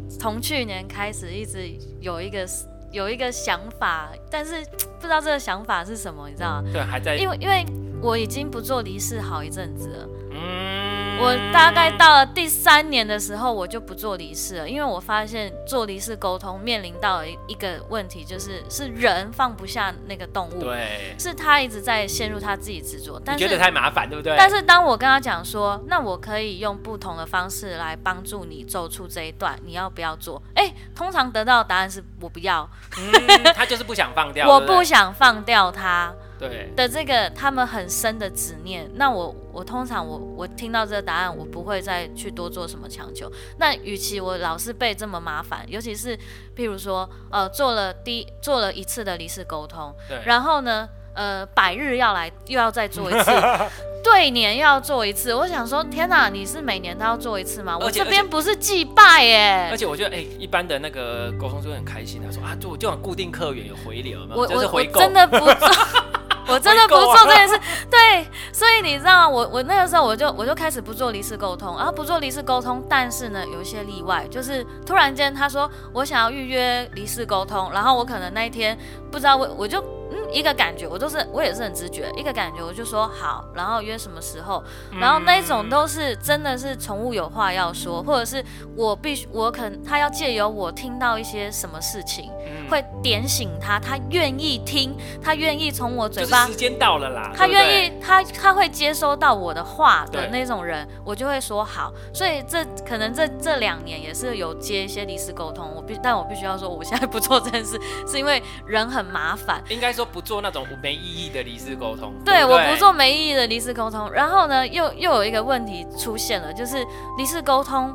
[0.08, 2.46] 从去年开始一直有一个
[2.92, 4.64] 有一个想法，但是
[5.00, 6.70] 不知道这个想法是什么，你知道吗？
[6.72, 7.16] 对，还在。
[7.16, 7.64] 因为因为
[8.00, 10.09] 我已经不做离世好一阵子了。
[10.32, 10.96] 嗯。
[11.18, 24.37] 我大概到了第三年的时候，我就不做离世了，因为我发现做离世沟通面临到一一个问题，就是是人放不下那个动物，对，是他一直在陷入他自己执着，但是觉得太麻烦，对不对？
[24.37, 30.42] 但是当我跟他讲说，那我可以用不同的方式来帮助你走出这一段，你要不要做？
[30.54, 36.12] 哎，通常得到的答案是我不要，嗯、他就是不想放掉， 我不想放掉他。
[36.38, 43.31] 对的，这个他们很深的执念，那我我通常我我听到这个答案，我不会再去多做什么强求。
[43.59, 46.16] 那与其我老是被这么麻烦，尤其是
[46.55, 53.31] 譬如说，呃，做了第做了一次的离世沟通，对，然后呢，呃，百日要来又要再做一次，
[54.05, 57.79] 对年又要做一次，我想说，天哪，你是每年都要做一次吗？
[57.79, 59.68] 我这边不是祭拜耶。
[59.70, 65.68] 而且我觉得，哎，一般的那个沟通就会很开心，他说啊，就就很固定客源有回流嘛，我就是回我我真的不做。
[66.48, 69.28] 我真的不做这件事，对，所以你知道？
[69.28, 78.78] 我我那个时候我就我就开始不做离世沟通，然后不做离世沟通，但是呢，有一些例外，就是突然间他说我想要预约离世沟通，然后我可能那一天
[79.16, 79.83] 不知道我我就。
[80.09, 84.62] 嗯，一个感觉，我都是我也是很直觉，一个感觉我就说好，然后约什么时候，
[85.00, 88.40] 然后那种都是真的是宠物有话要说，或者是
[88.76, 92.31] 我必须我可能他要借由我听到一些什么事情，
[92.70, 107.76] 会点醒他，他愿意听，他愿意从我嘴巴，时间到了啦，他愿意他他会接收到我的话的那种人，我就会说好，所以这可能这这两年也是有接一些离世沟通，我必但我必须要说，我现在不做这件事，
[108.07, 109.92] 是因为人很麻烦，应该。
[109.96, 114.12] 说不做那种没意义的离世沟通，对，对，对，我不做没意义的离世沟通。
[114.12, 116.84] 然后呢，又又有一个问题出现了，就是
[117.16, 117.90] 离世沟通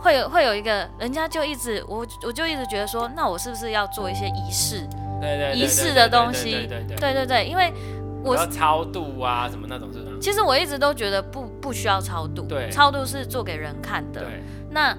[0.00, 4.84] 会有会有一个人家就一直我我就一直觉得说，那我是不是要做一些仪式？
[5.20, 6.66] 对对，仪式的东西，
[6.98, 7.72] 对对对，因为
[8.24, 10.10] 我要超度啊什么那种是吧？
[10.20, 14.22] 其实我一直都觉得不不需要超度，对，超度是做给人看的。
[14.22, 14.92] 对，那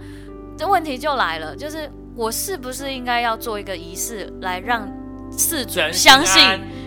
[0.58, 4.90] 这问题就来了，就是我是不是应该要做一个仪式来让
[5.38, 6.44] 事主相信？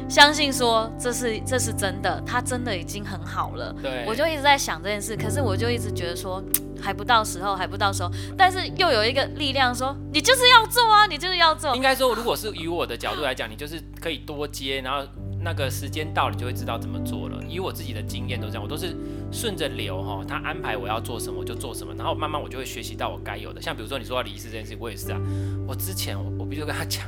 [0.09, 3.74] 相信说这是这是真的，他真的已经很好了。
[3.82, 6.40] 对，我就一直在想这件事，可是我就一直觉得说
[6.80, 8.11] 还不到时候，还不到时候。
[8.38, 11.74] 但是又有一个力量说，你就是要做啊，你就是要做。
[11.74, 15.04] 应该说，如果是以我的角度来讲，你就是可以多接，然后
[15.40, 17.42] 那个时间到了，你就会知道怎么做了。
[17.48, 18.94] 以我自己的经验都这样，我都是
[19.32, 23.61] 顺着流哈，他安排我要做什么我就做什么，然后慢慢我就会学习到我该有的。
[23.61, 25.18] 像比如说你说要离世这件事，我也是啊。
[25.66, 27.04] 我之前我我必须跟他讲，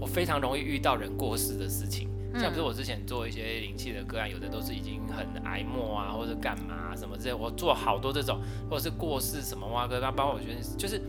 [0.00, 2.08] 我非常容易遇到人过世的事情。
[2.38, 8.38] 像比如我之前做一些灵气的个案，有的都是已经很癌末啊，或者干嘛、啊、什么之类，我做好多这种，
[8.70, 11.00] 或者是过世什么哇哥，包括我觉得就是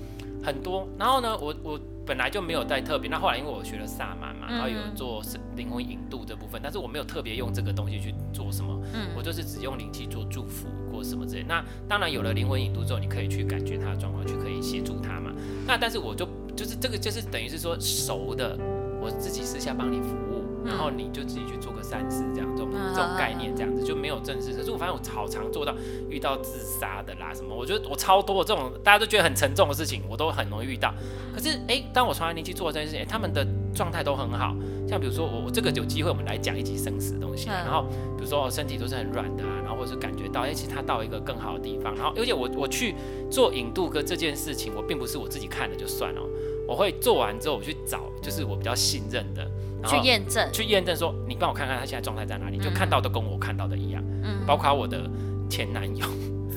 [0.42, 0.88] 很多。
[0.98, 5.22] 然后呢，我我本来就没有带特别，那后来因为我学了萨满嘛，然后有做
[5.58, 8.82] 灵魂引渡这部分，但是我没有特别用这个东西去做什么，
[9.16, 11.44] 我就是只用灵气做祝福或什么之类。
[11.44, 15.34] 那当然有了灵魂引渡之后，你可以去感觉他的状况，去可以协助他嘛。
[15.68, 16.26] 那但是我就
[16.56, 18.58] 就是这个就是等于是说熟的，
[19.02, 20.40] 我自己私下帮你服务。
[20.62, 24.52] 然后你就自己去做个善事，这样这种这种概念，这样子就没有正式。
[24.52, 25.74] 可是我发现我好常做到
[26.10, 30.94] 遇到自杀的啦什么，我觉得我超多这种大家都觉得很沉重的事情，我都很容易遇到。
[31.34, 34.54] 可是哎，当我传来灵气做这件事情，他们的状态都很好。
[34.86, 37.86] 像比如说我我这个有机会我们来讲一集生死的东西，然后
[38.18, 41.96] 比如说我身体都是很软的啊，然后或者是感觉到哎，其实他到一个更好的地方。
[41.96, 42.96] 然后而且我我去
[43.32, 46.22] 做引渡哥这件事情，我并不是我自己看了就算了，
[46.70, 49.50] 我会做完之后我去找就是我比较信任的。
[49.88, 55.10] 去验证，去验证说，你帮我看看他现在状态在哪里，就看到都跟我看到的一样，嗯，包括我的
[55.50, 56.06] 前男友，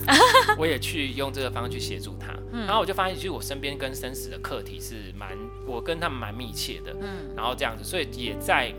[0.59, 8.75] 我也去用这个方式去协助他，嗯，然后我就发现，其实我身边跟生死的课题是蛮，我跟他们蛮密切的，嗯，然后这样子，所以也在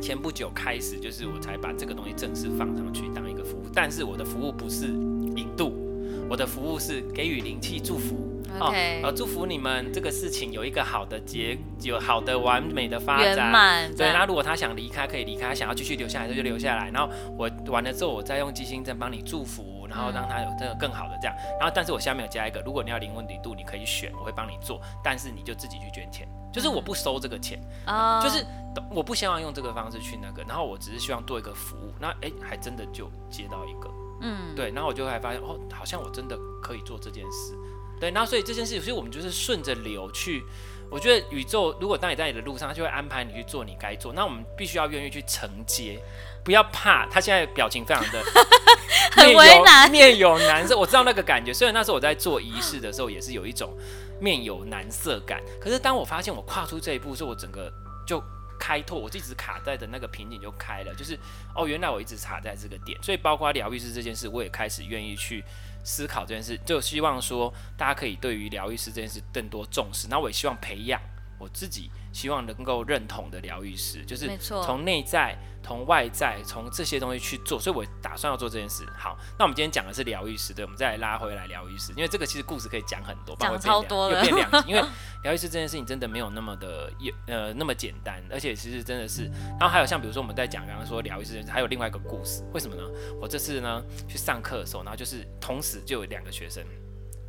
[0.00, 5.85] 前不久开始，就是我才把这个东西正式放上去当一个服务，但是我的服务不是引渡，
[6.28, 8.32] 我的服务是给予灵气祝福。
[8.58, 8.72] 哦，
[9.14, 13.92] 祝福你们这个事情有一个好的结，有好的完美的发展。
[13.94, 16.88] 对，那如果他想离开，可以离开；想要继续留下来，他就留下来。
[16.90, 21.36] 然后我完了之后，我再用基心针帮你祝福，然后让他有这个更好的这样。
[21.60, 28.42] 然后，但是我下面有加一个，如果你要灵魂引渡，你可以选，我会帮你做，但是你就自己去捐钱，就是我不收这个钱，嗯、就是
[28.90, 31.92] 我不希望用这个方式去那个，然后我只是希望做一个服务。
[32.00, 37.54] 那哎，还真的就接到一个，嗯，对，然后我就会发现哦，好像我真的可以做这件事。
[37.98, 40.44] 对，然后所以这件事情，所以我们就是顺着流去。
[40.88, 44.12] 我觉得宇宙，如果当你在你的路上，他就会安排你去做你该做。
[44.12, 46.00] 那我们必须要愿意去承接，
[46.44, 47.06] 不要怕。
[47.06, 48.22] 他现在表情非常的
[49.16, 50.78] 很为难，面有难色。
[50.78, 51.52] 我知道那个感觉。
[51.52, 53.76] 虽然那时候我在做仪式的时候，也是有一种
[54.20, 55.42] 面有难色感。
[55.60, 57.72] 可是当我发现我跨出这一步的时，我整个
[58.06, 58.22] 就
[58.66, 61.16] 开拓，我一直卡在的那个瓶颈就开了，就是
[61.54, 65.44] 哦，原来我一直卡在这个点，所以包括疗愈师这件事，我也开始愿意去
[65.84, 71.00] 思考这件事，就希望说大家可以对于疗愈师这件事更多重视，那我也希望培养
[71.38, 71.88] 我自己。
[72.12, 78.86] 希望能够认同的疗愈师，就是从内在、从外在、从这些东西去做，所以我打算要做这件事。
[78.96, 84.84] 好，那我们今天讲的是疗愈师，对，我们再来拉回来疗愈师，因为这个其实故事可以讲很多，讲超多了，又变两集，因为
[85.24, 86.92] 疗愈师这件事情真的没有那么的
[87.26, 89.24] 呃那么简单，而且其实真的是，
[89.58, 92.82] 然后还有像比如说我们在讲刚刚说疗愈师，还有另外一个故事，为什么呢？
[93.20, 96.64] 我这次呢去上课的时候，然后就是同时就有两个学生。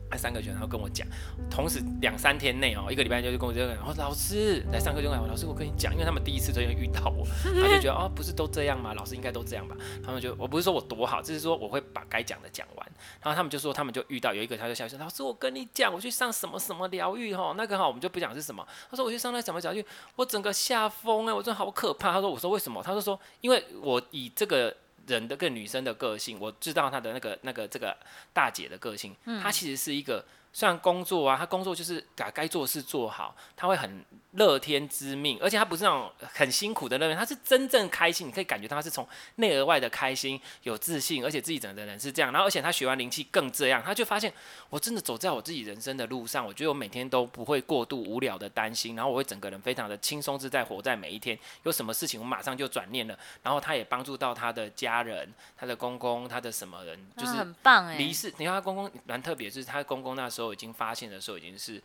[0.10, 1.08] 那三个学生，然后跟我讲，
[1.50, 8.94] 同时两三天内哦，一个礼拜就跟我这样讲，然后老师来上课就讲，老师我跟你讲，因为他们第一次都会遇到我，他就觉得哦，不是都这样吗？
[8.94, 9.76] 老师应该都这样吧？
[10.04, 12.92] 他们就我不是说我多好，就是说我会把该讲的讲完。
[13.22, 18.66] 然后他们就说，他们就遇到有一个，他就笑说，老师我跟你讲，我去上什么什么疗愈哈，那个哈我们就不讲是什么。
[18.90, 22.14] 他说我去上那什么疗愈，我整个吓疯哎，我真的好可怕。
[22.14, 22.82] 他说我说为什么？
[22.82, 24.76] 他就说因为我以这个。
[25.08, 27.98] 人的跟女生的个性，我知道她的那个那个这个
[28.32, 30.24] 大姐的个性，她其实是一个。
[30.54, 42.32] 虽然工作啊，她工作就是把该做的事做好，她会很乐天知命，而且他不是那种很辛苦的那种，他是真正开心，你可以感觉到他是从内而外的开心、有自信，而且自己整个人是这样。
[42.32, 44.32] 然后，而且他学完灵气更这样，他就发现
[44.70, 51.40] 我真的走在我自己人生的路上，我觉得我每天都不会过度无聊的担心，然后我会整个人非常的轻松自在，活在每一天。
[51.64, 53.18] 有什么事情，我马上就转念了。
[53.42, 57.98] 然后他也帮助到他的家人，他的公公，他的什么人，就是很棒哎。
[57.98, 60.48] 离世，你看他公公蛮特别，就是他公公那时候。
[60.58, 61.80] 已经发现的时候，已经是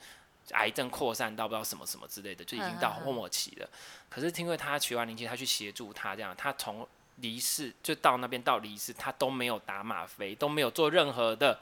[0.51, 3.69] 癌症扩散到不知道什么什么之类的，就已经到末期了。
[4.11, 11.59] 可是因为他取完灵气，他去协助他这样，他从离世就到那边到离世，他都没有打吗啡，都没有做任何的，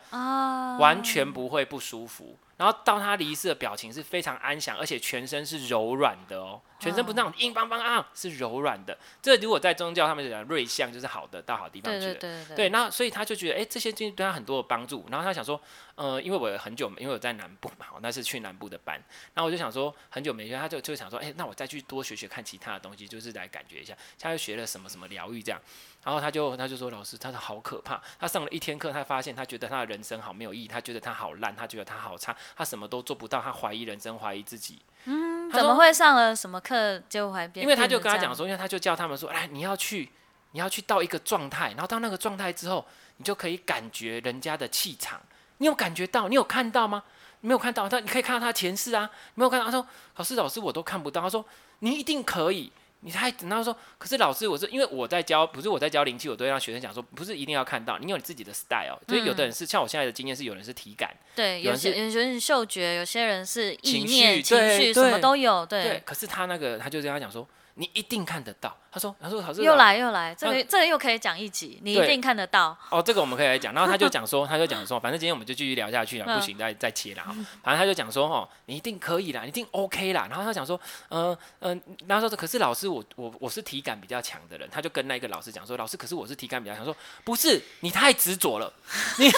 [0.79, 2.37] 完全不会不舒服。
[2.57, 6.61] 然后到他离世的表情是非常安详，而且全身是柔软的哦。
[6.81, 8.97] 全身不是那种硬邦邦啊，是柔软的。
[9.23, 12.15] 这如果在宗教，上面讲瑞相，就是好的，到好地方去了。
[12.15, 15.07] 对对对那所以他就觉得，哎、欸，这些经历对他很多的帮助。
[15.11, 15.61] 然后他想说，
[15.95, 18.97] 呃，因为我很久，因为我在南部嘛，我那是去南部的班。
[19.35, 23.95] 然后我就想说，很久没学，他就就想说，哎、欸，那我再去多学学看其他的东西，就是来感觉一下。
[24.19, 25.61] 他就学了什么什么疗愈这样。
[26.03, 28.01] 然后他就他就说，老师，他说好可怕。
[28.19, 34.81] 他上了一天课，他发现他觉得他的人生好没有意义，他觉得他好烂，他觉得他好差，他什么都做不到，他怀疑人生，怀疑自己。
[35.05, 37.65] 嗯，怎么会上了什么课就会变？
[37.65, 40.11] 因为他就跟他讲说，因为他就叫他们说，哎，你要去，
[40.53, 42.85] 你要去到一个状态，然后到那个状态之后，
[43.17, 45.21] 你就可以感觉人家的气场。
[45.59, 46.29] 你有感觉到？
[46.29, 47.03] 你有看到吗？
[47.41, 49.67] 没有看到，他你可以看到他前世啊，没有看到。
[49.67, 49.87] 他说，
[50.17, 51.21] 老师，老师，我都看不到。
[51.21, 51.45] 他说，
[51.81, 52.73] 你一定可以。
[53.01, 58.99] 你还等到说，可是老师，我是因为我在教，不是我在教灵气，我都会让学生讲说，不是一定要看到，你有你自己的 style。
[59.09, 65.83] 所以有的人是像我现在的经验是，有人是体感，对，有些有些人是嗅觉，有些人是意念、情绪，什么都有，对。
[65.83, 67.49] 对，可是他那个，他就跟他讲说。
[67.81, 72.77] 你一定看得到，他说，他说，他说，又来又来，这个这个又可以讲一集，你一定看得到。
[72.91, 77.35] 哦，这个我们可以来讲，然后他就 讲说，他就讲说，反正今天我们就继续聊下去了，不行再再切了哈。
[77.63, 80.27] 反正他就讲说，哦，你一定可以啦，你一定 OK 啦。
[80.29, 88.71] 然后他讲说，嗯嗯，然后说，可是老师，我我我是体感比较强的人，他就跟那个老师讲说，老师，可是我是体感比较强，说不是，你太执着了，
[89.17, 89.33] 你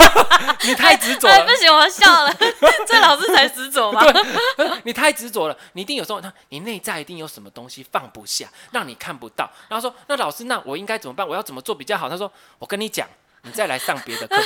[0.66, 2.34] 你太执着了，不行，我笑了，
[2.88, 4.02] 这老师才执着吗？
[4.84, 8.48] 你太执着了，你一定有时候，他你内在一定有什么东西放不下。
[8.70, 11.26] 让你看不到，然后说，那老师，那我应该怎么办？
[11.26, 12.08] 我要怎么做比较好？
[12.08, 13.08] 他说，我跟你讲，
[13.44, 14.36] 你再来上别的课。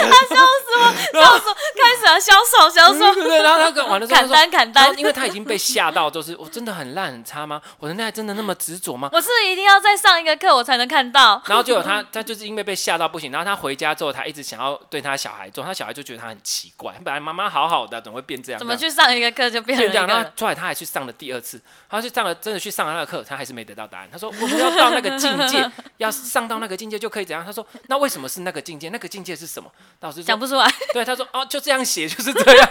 [0.00, 0.82] 他笑死我，
[1.20, 3.14] 笑死我，开始啊销售，销售。
[3.14, 4.98] 对对，然后他跟完了之后，砍单，砍单。
[4.98, 7.60] 因为他已经被吓到，就是我真的很烂很差吗？
[7.78, 9.10] 我的恋爱真的那么执着吗？
[9.12, 11.42] 我是一定要再上一个课，我才能看到。
[11.46, 13.30] 然后就有他，他就是因为被吓到不行。
[13.30, 18.58] 然后他回家之后，他一直想要对他小孩做，他小孩就觉得他很奇怪，本来妈妈好好的，怎么会变这样？
[18.58, 20.06] 怎么去上一个课就变成这样？
[20.06, 24.08] 然后后来他还去上了第二次，他去上了真的去上了那个课，他还是没得到答案。
[24.10, 27.44] 他说我们要到那个境界， 要上到那个境界就可以怎样？
[27.44, 28.88] 他说那为什么是那个境界？
[28.90, 29.70] 那个境界是什么？
[30.00, 30.70] 老师讲不出来。
[30.92, 32.68] 对，他说哦，就这样写就是这样。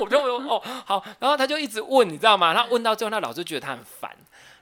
[0.00, 2.52] 我就哦好，然后他就一直问，你知道吗？
[2.52, 4.10] 他问到最后，那老师觉得他很烦，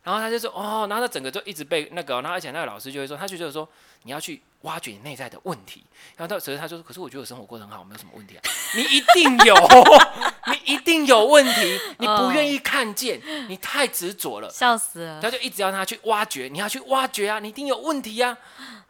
[0.02, 3.68] 然后他就说哦，然后他整个就一直被那个，然后而且那个老师就会说，他就觉得说
[4.02, 5.84] 你要去挖掘你内在的问题。
[6.16, 8.42] 然后到所以他就说，可是我觉得我生活过得很好，没有什么问题啊。
[8.74, 9.54] 你一定有，
[10.52, 15.20] 你一定有问题，你不愿意看见，你太执着了，笑死了。
[15.22, 18.38] 他就一直要他去挖掘，你要去挖掘啊，你一定有问题呀、啊。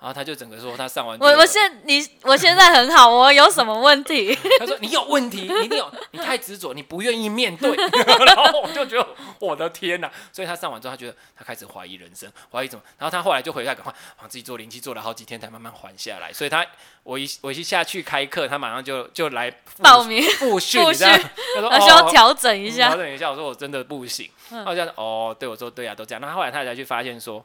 [0.00, 4.36] 然后他就整个说他上完，我我现你我现在很好，我有什么问题？
[4.60, 7.74] 他说你有问题，你一定有，你太执着，你不愿意面对。
[8.26, 9.08] 然后我就觉得
[9.38, 10.10] 我的天哪！
[10.30, 12.82] 所以他上完之后，他觉得他开始怀疑人生，怀疑什么？
[12.98, 16.30] 然后他后来就回来赶快，帮自己做灵气，做了好几天才慢慢慢缓下来。
[16.32, 16.66] 所以他
[17.02, 23.30] 我一我一下去开课，他马上就就来报名复训，他说需要调整一下，调整一下。
[23.30, 24.30] 我说我真的不行。
[24.50, 26.20] 然后这样哦，对我说对啊，都这样。
[26.20, 27.42] 那后来他才去发现说。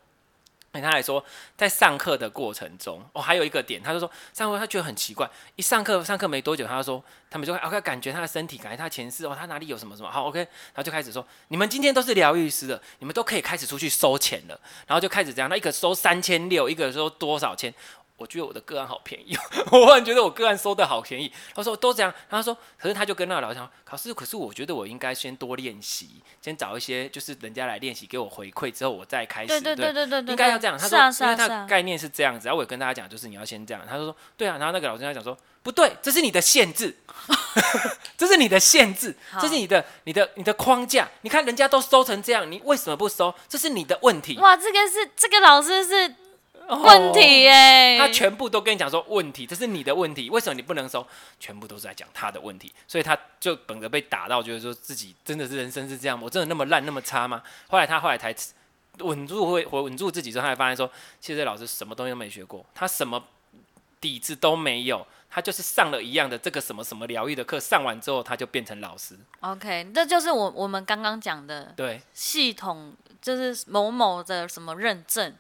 [0.72, 1.22] 他来说，
[1.58, 17.74] 在上课的过程中，哦，还有一个点，他就说上课他觉得很奇怪，一上课上课没多久，他就说他们就会 OK 感觉他的身体，感觉他前世哦，他哪里有什么什么好 OK，然后就开始说你们今天都是疗愈师了，你们都可以开始出去收钱了，然后就开始这样，那一个收三千六，一个收多少钱？
[18.20, 19.36] 我觉得我的个案好便宜，
[19.72, 21.32] 我忽然觉得我个案收的好便宜。
[21.56, 29.48] 他说都这样，然后他说，可是他就跟那个老师讲，考试，可是我觉得我应该先多练习，先找一些就是人家来练习，给我回馈之后，我再开始。
[29.48, 30.78] 对对对对对，应该要这样。
[30.78, 33.82] 他说，因为他概念是这样子，然后我也跟大家讲，就是你要先这样。
[33.88, 36.94] 他说对啊，然后那个老师他讲说，不对，这是你的限制，
[38.18, 41.08] 这是你的限制，这是你的你的你的框架。
[41.22, 43.34] 你看人家都收成这样，你为什么不收？
[43.48, 44.38] 这是你的问题。
[44.40, 46.16] 哇，这个是这个老师是。
[46.70, 51.06] 问题耶、欸，他全部都跟你讲说问题，这是你的问题，为什么你不能收？
[51.40, 57.42] 全部都是在讲他的问题，所以他就本着被打到，觉得说自己真的是人生是这样，我真的那么烂那么差吗？
[57.68, 58.36] 后来他后来才
[59.00, 63.24] 稳住会稳住自己之后，他才发现说，其实老师什么东西都没学过，他什么
[64.00, 69.18] 底子都没有，他就是上了一样的这个什么什么疗愈的课，上完之后他就变成老师。
[69.40, 75.34] OK，这就是我我们刚刚讲的，对，系统就是某某的什么认证。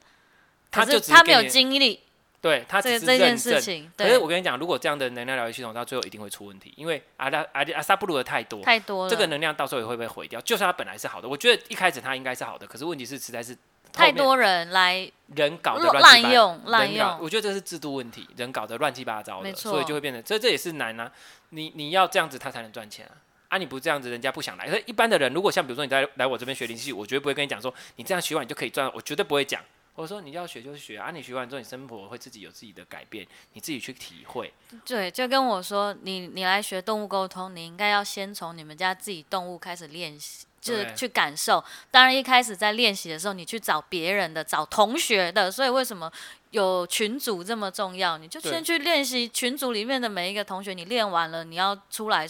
[0.71, 1.99] 他就他没有经历，
[2.41, 3.91] 对他只是这件事情。
[3.97, 10.39] 可是我跟你讲，如果这样的能量疗愈系统到最后一定会出问题，因为阿拉阿阿萨布鲁的太多太多了，这个能量到时候也会被毁掉。
[10.41, 13.57] 就算它本来是好的，我觉得一开始它应该是好的，可是问题是实在是
[13.91, 21.11] 太多人来人搞的滥用滥用，我觉得这是制度问题，人搞得乱七八糟的，所以就会变成这这也是难啊。
[21.49, 23.17] 你你要这样子他才能赚钱啊，
[23.49, 24.69] 啊你不这样子人家不想来。
[24.69, 29.59] 所以一般的人如果像比如说你在来我这边学灵气，我绝对不会跟你讲说你这样学完你就可以赚，我绝对不会讲。
[29.99, 31.11] 我说你要学就学啊！
[31.11, 34.49] 你学完之后，你生活会自己有自己的改变，你自己去体会。
[34.85, 40.45] 对，就跟我说，你你来学动物沟通，你应该要先从你们家自己动物开始练习。
[40.59, 46.11] 就是去感受，当然一开始在练习的时候，你去找别人的，找同学的，所以为什么
[46.51, 48.17] 有群组这么重要？
[48.17, 52.27] 你就先去练习群组里面的每一个同学，你练完了，你要出来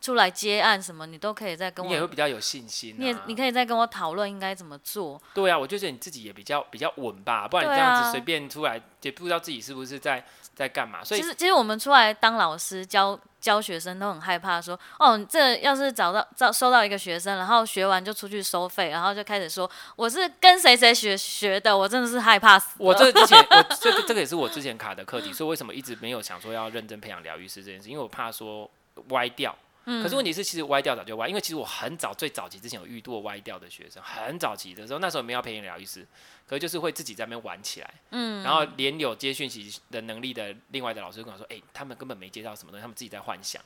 [0.00, 1.88] 出来接案什么，你都可以再跟我。
[1.88, 2.96] 你也会比较有信心、啊。
[2.98, 5.20] 你也你可以再跟我讨论应该怎么做。
[5.32, 10.24] 对啊，我就觉得你自己也比较比较稳吧，不然你这样子随便出来，也不知道自己是不是在
[10.60, 11.02] 在干嘛。
[11.02, 13.18] 所以其实其实我们出来当老师教。
[13.40, 22.76] 教学生都很害怕，说哦，这要是找到找收到一个学生，然后学完就出去收费，然后就开始说我是跟谁谁学学的，我真的是害怕死。
[22.76, 27.88] 我这之前， 我这个这个也是我之前卡的课题，所以为什么一直没有想说要认真培养疗愈师这件事？
[27.88, 28.70] 因为我怕说
[29.08, 29.56] 歪掉。
[29.84, 36.06] 可是问题是，其实歪掉早就歪，因为其实我很早最早期之前有遇过歪掉的学生，很早期的时候，那时候没有培养疗愈师，
[36.46, 43.60] 可是就是会自己在那边玩起来，嗯，然后连有接讯息的能力的另外的老师跟我说，哎、欸，他们根本没接到什么东西，他们自己在幻想。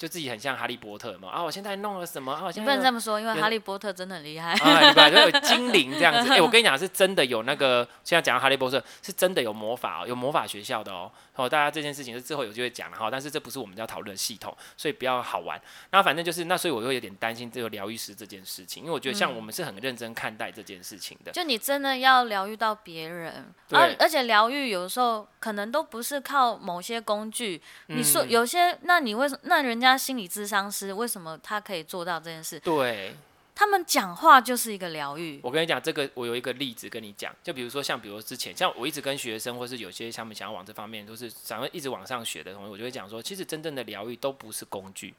[0.00, 1.42] 就自己很像哈利波特嘛啊！
[1.42, 2.44] 我现在弄了什么啊？
[2.46, 4.88] 我现在不能这么说，因为哈利波特真的很厉害啊！
[4.88, 6.32] 你把就有精灵这样子。
[6.32, 7.86] 哎、欸，我跟你讲，是真的有那个。
[8.02, 11.12] 现在讲到哈利波特，是真的有魔法哦，有魔法学校的哦。
[11.36, 13.10] 哦，大家这件事情是之后有机会讲的哈。
[13.10, 15.60] 但是这不是我们要讨论的系统，所以比较好玩。
[15.90, 21.32] 然后反正就是那，所以我会有点担心这个疗愈师这件事情，因为我觉得像我们是很认真看待这件事情的。
[21.32, 27.60] 就你真的要疗愈到别人，而而且疗愈有时候可能都不是靠某些工具。
[27.88, 29.40] 你说有些，那你为什么？
[29.44, 30.92] 那人家心理智商师。
[30.92, 32.58] 为什么他可以做到这件事？
[32.60, 33.14] 对，
[33.54, 35.40] 他们讲话就是一个疗愈。
[35.42, 45.14] 我跟你讲，这个我有一个例子跟你讲，就比如说像，比如之前像我一直跟学生，或是有些他们想要往这方面，都是想要一直往上学的同学，我就会讲说，其实真正的疗愈都不是工具。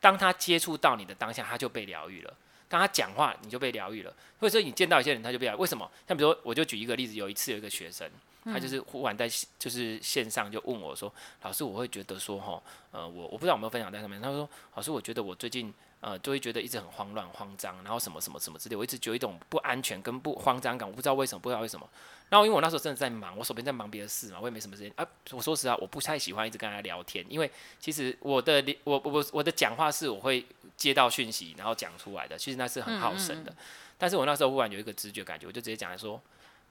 [0.00, 2.32] 当他接触到你的当下，他就被疗愈了；
[2.68, 4.12] 当他讲话，你就被疗愈了。
[4.38, 5.56] 或者说你见到一些人，他就被疗。
[5.56, 5.90] 为什么？
[6.06, 8.10] 像比如说，我就举一个例子，有一次有一个学生。
[8.44, 21.88] 他就是忽然在就是线上就问我说：“老师，我会觉得说哈，呃，我我不知道有没有分享在上面。”他说：“老师，我觉得我最近呃就会觉得一直很慌乱、慌张，然后什么什么什么之类，我一直觉得一种不安全跟不慌张感，我不知道为什么，不知道为什么。
[22.28, 25.06] 然后因为我那时候真的在忙，我手边在忙别的事嘛，我也没什么时间啊。
[25.30, 30.44] 我说实话，我不太喜欢一直跟他聊天，因为其实我的我我我的讲话是我会
[30.76, 33.54] 接到讯息然后讲出来的，其实那是很耗神的。
[33.98, 36.20] 但是我那时候忽然有一个直觉感觉，我就直接讲来说。”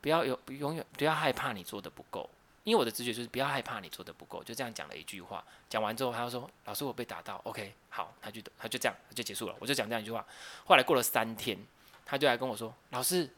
[0.02, 2.30] 不要有永远不要害怕你做的不够，
[2.66, 5.42] 因为我的直觉就是不要害怕你做的不够，就这样讲了一句话。
[5.70, 9.56] 讲完之后，他就说：“老师，我被打到，OK，好。”他就他就这样就结束了。
[9.60, 10.26] 我就讲这样一句话。
[10.66, 11.56] 后来过了三天，
[12.04, 13.30] 他就来跟我说：“老师，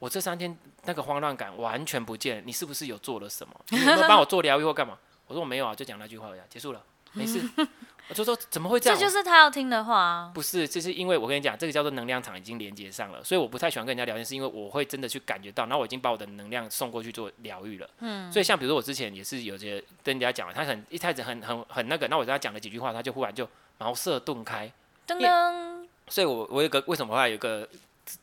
[0.00, 3.54] 我这三天那个慌乱感完全不见了，你是不是有做了什么？
[3.70, 6.84] 你有没有帮我做疗愈或干嘛？”我说：“我没有啊，就讲那句话而已，结束了。”
[7.14, 7.40] 没事。
[8.06, 8.98] 我就说怎么会这样？
[8.98, 10.30] 这就是他要听的话啊。
[10.34, 17.88] 不是，这是因为我跟你讲，这个叫做能量场已经连接上了，所以我不太喜欢跟人家聊天，是因为我会真的去感觉到，然后我已经把我的能量送过去做疗愈了。
[18.00, 18.30] 嗯。
[18.30, 24.70] 所以像比如说我之前也是有些跟人家讲，他很一开始很很很那个，那我跟他讲了几句话，他就忽然就茅塞顿开。
[25.06, 25.86] 噔噔。
[26.08, 27.66] 所以我我有个为什么会有一个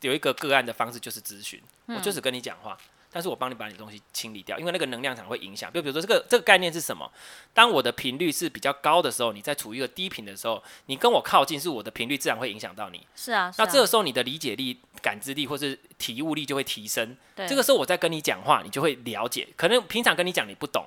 [0.02, 2.78] 有一个个案的方式就是咨询，我就是跟你讲话。
[3.12, 5.70] 但是我帮你把你的东西清理掉，因为那个能量场会影响。
[5.70, 7.08] 就比如说这个这个概念是什么？
[7.52, 13.06] 当我的频率是比较高的时候，你在处于一个低频的时候，你跟我靠近，是我的频率自然会影响到你。
[13.14, 13.52] 是啊。
[13.58, 17.14] 那这个时候你的理解力、感知力或是体悟力就会提升。
[17.36, 17.46] 对。
[17.46, 19.46] 这个时候我在跟你讲话，你就会了解。
[19.56, 20.86] 可能平常跟你讲你不懂，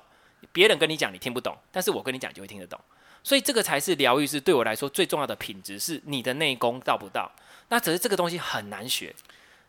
[0.52, 2.78] 别人跟你讲你听不懂，但是我跟你讲就会听得懂。
[3.22, 7.30] 所以这个才是疗愈师对我来说最重要的品质，是你的内功到不到。
[7.68, 9.14] 那只是这个东西很难学。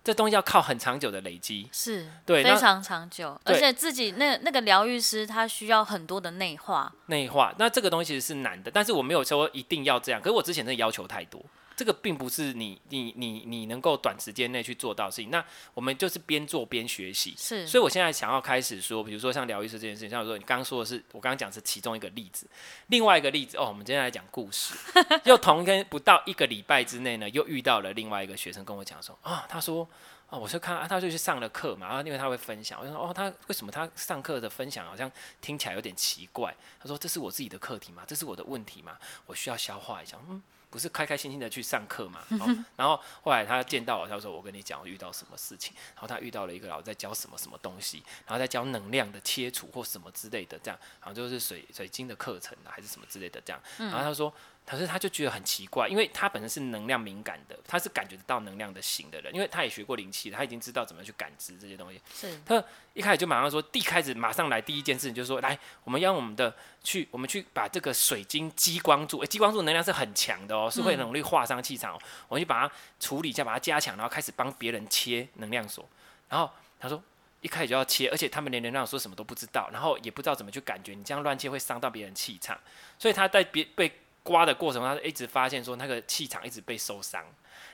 [0.07, 7.53] 这东西要靠很长久的累积，是对，非常长久，而且自己那那个疗愈师他需要很多的内化，内化。
[7.57, 11.43] 那这个东西其实是难的，但是我没有说一定要这样，可是我之前真的要求太多。
[11.77, 15.29] 这个并不是你你你你能够短时间内去做到的事情。
[15.29, 17.35] 那我们就是边做边学习。
[17.37, 17.67] 是。
[17.67, 22.47] 所以我现在想要开始说，比如说像疗愈师这件事情，像我说你刚刚说的是，我刚刚讲是其中一个例子。
[22.87, 24.73] 另外一个例子哦，我们今天来讲故事。
[25.25, 29.87] 又同一天不到一个礼拜之内呢，又遇到了另外一个学生跟我讲说啊，他说
[30.31, 36.51] 啊，我就看啊，他就去上了课嘛，然后因为他会分享，我就说哦，他为什么他上课的分享好像听起来有点奇怪？
[36.79, 38.97] 他说这是我自己的课题嘛，这是我的问题嘛，
[39.27, 40.17] 我需要消化一下。
[40.27, 40.41] 嗯。
[40.69, 42.21] 不是开开心心的去上课嘛？
[42.75, 53.61] 然后后来他见到我，他说：“我跟你讲，我遇到什么事情。”然后他遇到了一个老师在教什么什么东西，然后在教能量的切除或什么之类的，这样然后就是水水晶的课程啊，还是什么之类的这样。
[53.77, 54.33] 然后他说。
[54.69, 62.01] 可是他就觉得很奇怪，因为他本身是能量敏感的，他是感觉得到能量的型的人，因为他也学过灵气，他已经知道怎么去感知这些东西。
[62.13, 62.37] 是。
[62.45, 62.61] 他
[62.93, 66.53] 一开始就马上说，第一开始马上来第一件事情就是说，来，我们要我们的
[66.83, 71.97] 去，我们去把这个水晶激光柱，诶，激光柱能量是很强的哦，是会很容易划伤气场哦。
[72.03, 75.87] 嗯、我们去把它处理一下，把它加强，然后开始帮别人切能量锁。
[76.27, 77.01] 然后他说，
[77.39, 82.59] 一开始就要切，而且他们连能量说什么都不知道，然后也不知道怎么去感觉，你这样乱切会伤到别人气场，
[82.99, 83.89] 所以他在别被。
[84.27, 87.23] 刮的过程中，他一直发现说那个气场一直被受伤，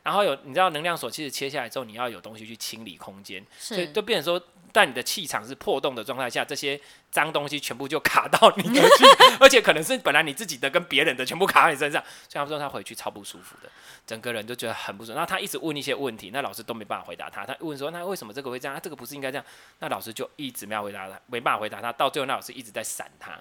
[0.04, 6.80] 然后有你知道能量锁其实切下来之后，你要有东西去清理空间，所以就变成说，在你的气场是破洞的状态下，这些
[7.10, 9.06] 脏东西全部就卡到你的去，
[9.42, 12.00] 而且可能是本来你自己的跟别人的全部卡在你身上，
[12.30, 13.70] 所以他说他回去超不舒服的，
[14.06, 15.18] 整个人就觉得很不舒服。
[15.18, 17.46] 那他一直问一些问题，那老师都没办法回答他。
[17.46, 18.76] 他问说那为什么这个会这样？
[18.76, 19.46] 他这个不是应该这样？
[19.80, 21.92] 那老师就一直没有回答他，没办法回答他。
[21.92, 23.40] 到最后那老师一直在闪他。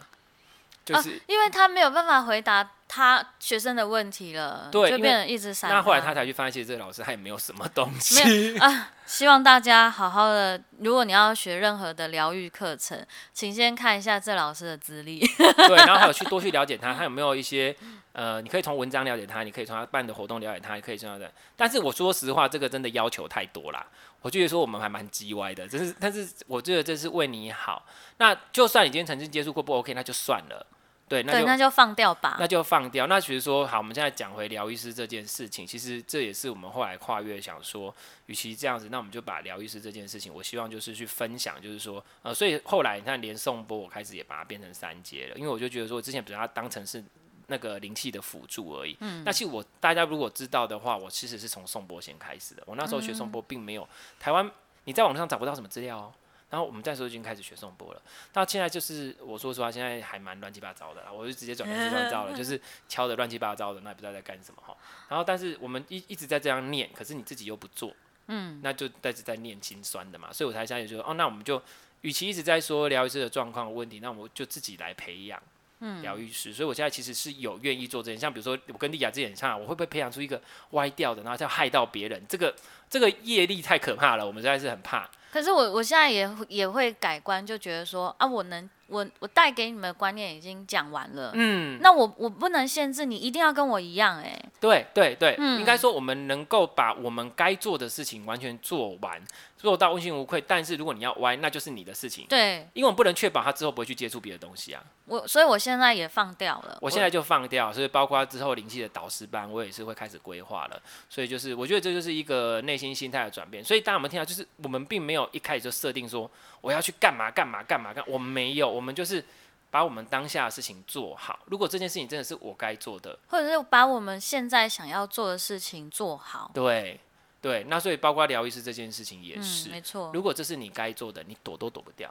[0.84, 5.70] 就是、啊，因为他没有办法回答他学生的问题了，对，就变成一直闪。
[5.70, 8.22] 那后来他才去发现，其实这个老师他也没有什么东西。
[8.22, 10.60] 没有 啊，希望大家好好的。
[10.80, 15.20] 如果你要学任何的疗愈课程，请先看一下这老师的资历。
[15.38, 17.74] 对，然后还有去多去了解他，他有没有一些
[18.12, 21.32] 呃，你可以从文章了解他，你可以从他办的活动了解他，也可以从他的。
[21.56, 23.86] 但是我说实话，这个真的要求太多啦。
[24.20, 27.86] 我觉得说我们还蛮叽歪的，就是，但是我觉得这是为你好。
[28.18, 30.66] 那就算你今天曾经接触过不 OK，那就算了。
[31.12, 32.36] 对，那就，那就放掉吧。
[32.40, 33.06] 那就放掉。
[33.06, 37.94] 那其实说好，我们现在讲回疗愈师这件事情，其实这也是我们后来跨越想说，
[38.26, 47.04] 与其这样子，那我们就把疗愈师这件事情，我希望就是去分享，就是说，呃，所以后来你看连颂钵，我开始也把它变成三阶了，因为我就觉得说，之前把它当成是
[47.48, 48.96] 那个灵气的辅助而已。
[49.00, 49.22] 嗯。
[49.22, 52.62] 那其实我大家如果知道的话，我其实是从颂钵先开始的。
[52.64, 53.86] 我那时候学颂钵并没有
[54.18, 54.50] 台湾，
[54.84, 56.12] 你在网上找不到什么资料哦。
[56.52, 58.02] 然后我们那时候已经开始学颂钵了，
[58.34, 64.76] 那现在就是我说实话，现在还蛮乱七八糟的啦，我就直接转乱七八糟了， 就是敲的乱七八糟的，那也不知道在干什么哈。
[65.08, 67.90] 然后但是我们一一直在这样念，可是你自己又不做，
[68.26, 71.62] 嗯，那就一直在念心酸的嘛，所以我才想就说，哦，那我们就
[72.02, 75.42] 与其一直在说疗愈师的状况问题，那我们就自己来培养，
[75.80, 76.52] 嗯，疗愈师。
[76.52, 80.38] 所以我现在其实是有愿意做这件，像比如说我跟丽雅之前唱，我会不会培养出一个
[80.72, 82.22] 歪掉的，然后再害到别人？
[82.28, 82.54] 这个
[82.90, 85.08] 这个业力太可怕了，我们实在是很怕。
[85.32, 99.20] 可是我我现在也也会改观，就觉得说啊，我能我我带给你们的观念已经讲完了，嗯，那我我不能限制你一定要跟我一样，欸，哎，对对对，嗯，应该说我们能够把我们该做的事情完全做完。
[99.56, 102.26] 做到问心无愧，但是如果你要歪，那就是你的事情。
[102.28, 104.82] 对，因为我们不能确保他之后不会去接触别的东西啊。
[105.04, 106.76] 我，所以我现在也放掉了。
[106.80, 110.82] 我现在就放掉，所以包括之后灵气的导师班，我也是会开始规划了。
[111.08, 113.62] 所以就是，我觉得这就是一个内心心态的转变。
[113.62, 116.28] 所以当我们听到，就是我们并没有一开始就设定说
[116.62, 119.22] 我要去干嘛干嘛干嘛干，我们没有，我们就是
[119.70, 121.40] 把我们当下的事情做好。
[121.44, 126.98] 如果这件事情真的是我该做的，或者是把我们现在想要做的事情做好，对。
[127.42, 130.12] 对，那所以包括疗愈师这件事情也是，嗯、没错。
[130.14, 132.08] 如果这是你该做的，你躲都躲不掉。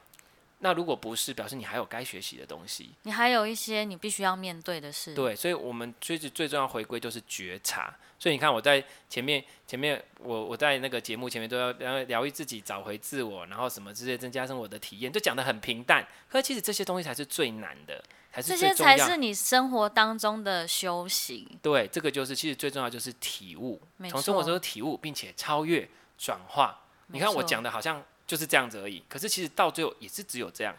[0.64, 5.14] 那如果不是，表示你还有该学习的东西，你还有一些你必须要面对的事。
[5.14, 7.94] 对，所以我们最最重要回归就是觉察。
[8.20, 11.72] 所以你看，我在前面前面，我我在那个节目前面都要
[12.04, 16.08] 疗愈自己，找回自我，然后什么之类，增加生活的体验，就讲的很平淡。
[16.30, 18.04] 可是其实这些东西才是最难的。
[18.36, 21.46] 这些才是你生活当中的修行。
[21.62, 26.80] 对，这个就是其实最重要就是体悟，从生活中体悟，并且超越转化。
[27.08, 28.02] 你看我讲的好像
[28.32, 30.74] 就是这样子而已，可是其实到最后也是只有这样。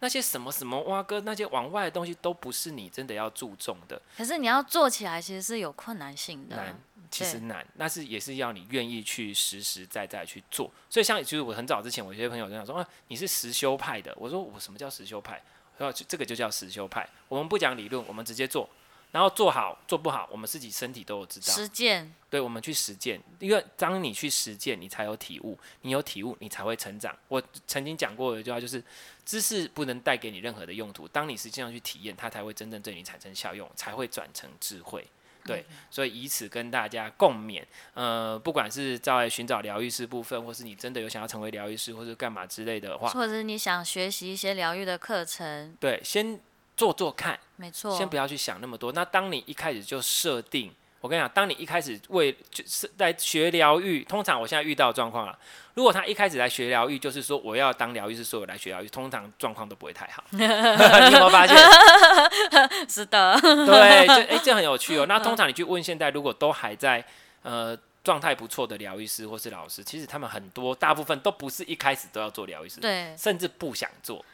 [0.00, 4.02] 那些什么什么蛙哥，那些往外的东西都不是你真的要注重的。
[4.16, 6.56] 可是你要做起来，其实是有困难性的。
[6.56, 6.76] 难，
[7.08, 10.68] 其实难，那是也是要你愿意去实实在在去做。
[10.90, 14.12] 所以像其实我很早之前，我有些朋友就想说啊，你是实修派的。
[14.16, 15.40] 我说我什么叫实修派？
[15.78, 17.08] 说这个就叫实修派。
[17.28, 18.68] 我们不讲理论，我们直接做。
[19.16, 21.46] 然后做好做不好，我们自己身体都有知道。
[21.46, 27.16] 实践，对，我们去实践，因为当你去实践，你才有体悟，你有体悟，你才会成长。
[27.28, 28.84] 我曾经讲过的一句话就是，
[29.24, 35.02] 知识不能带给你任何的用途，当你实际上去体验，它才会真正对你产生效用，才会转成智慧。
[35.46, 37.64] 对，嗯、所以以此跟大家共勉。
[37.94, 46.38] 呃，不管是在寻找疗愈师部分，或是你真的有想要成为疗愈师，或是干嘛之类的话，或者是你想学习一些疗愈的课程，对，先。
[46.76, 47.96] 做做看，没错。
[47.96, 48.92] 先不要去想那么多。
[48.92, 50.70] 那当你一开始就设定，
[51.00, 55.38] 我跟你讲，当你一开始为就是在学疗愈，通常我现在遇到的状况了。
[55.74, 60.24] 如果他一开始来学疗愈，就是说我要当疗愈师，所以我来学疗愈，通常状况都不会太好。
[60.30, 61.56] 你有没有发现？
[62.88, 63.38] 是的。
[63.40, 65.06] 对，这哎、欸，这很有趣哦。
[65.06, 67.04] 那通常你去问现在，如果都还在
[67.42, 74.24] 呃状态不错的疗愈师或是老师，其实他们很多大部分都不是一开始都要做疗愈师，对，甚至不想做。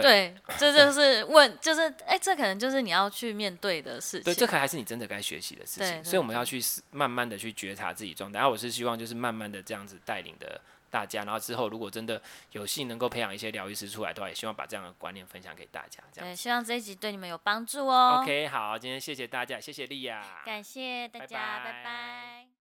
[0.00, 4.24] 对，对，这就是问，就是哎，这可能就是你要去面对的事情。
[4.24, 5.84] 对，这可还是你真的该学习的事情。
[5.84, 8.38] 对对对，所以我们要去慢慢的去觉察自己状态。
[8.38, 12.20] 然后我是希望就是慢慢的这样子带领的大家，然后之后如果真的
[12.52, 16.02] 有幸能够培养一些疗愈师出来的话，也希望把这样的观念分享给大家。
[16.12, 18.20] 这样，对，希望这一集对你们有帮助哦。
[18.22, 21.72] OK，好，今天谢谢大家，谢谢莉亚，感谢大家，拜拜。
[21.72, 22.51] 拜拜。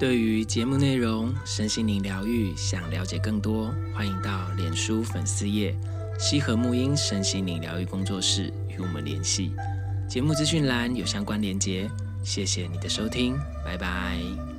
[0.00, 5.76] 对于节目内容、身心灵疗愈，想了解更多，欢迎到脸书粉丝页
[6.18, 9.52] “西和沐音身心灵疗愈工作室”与我们联系。
[10.08, 11.86] 节目资讯栏有相关连结。
[12.24, 14.49] 谢谢你的收听，拜拜。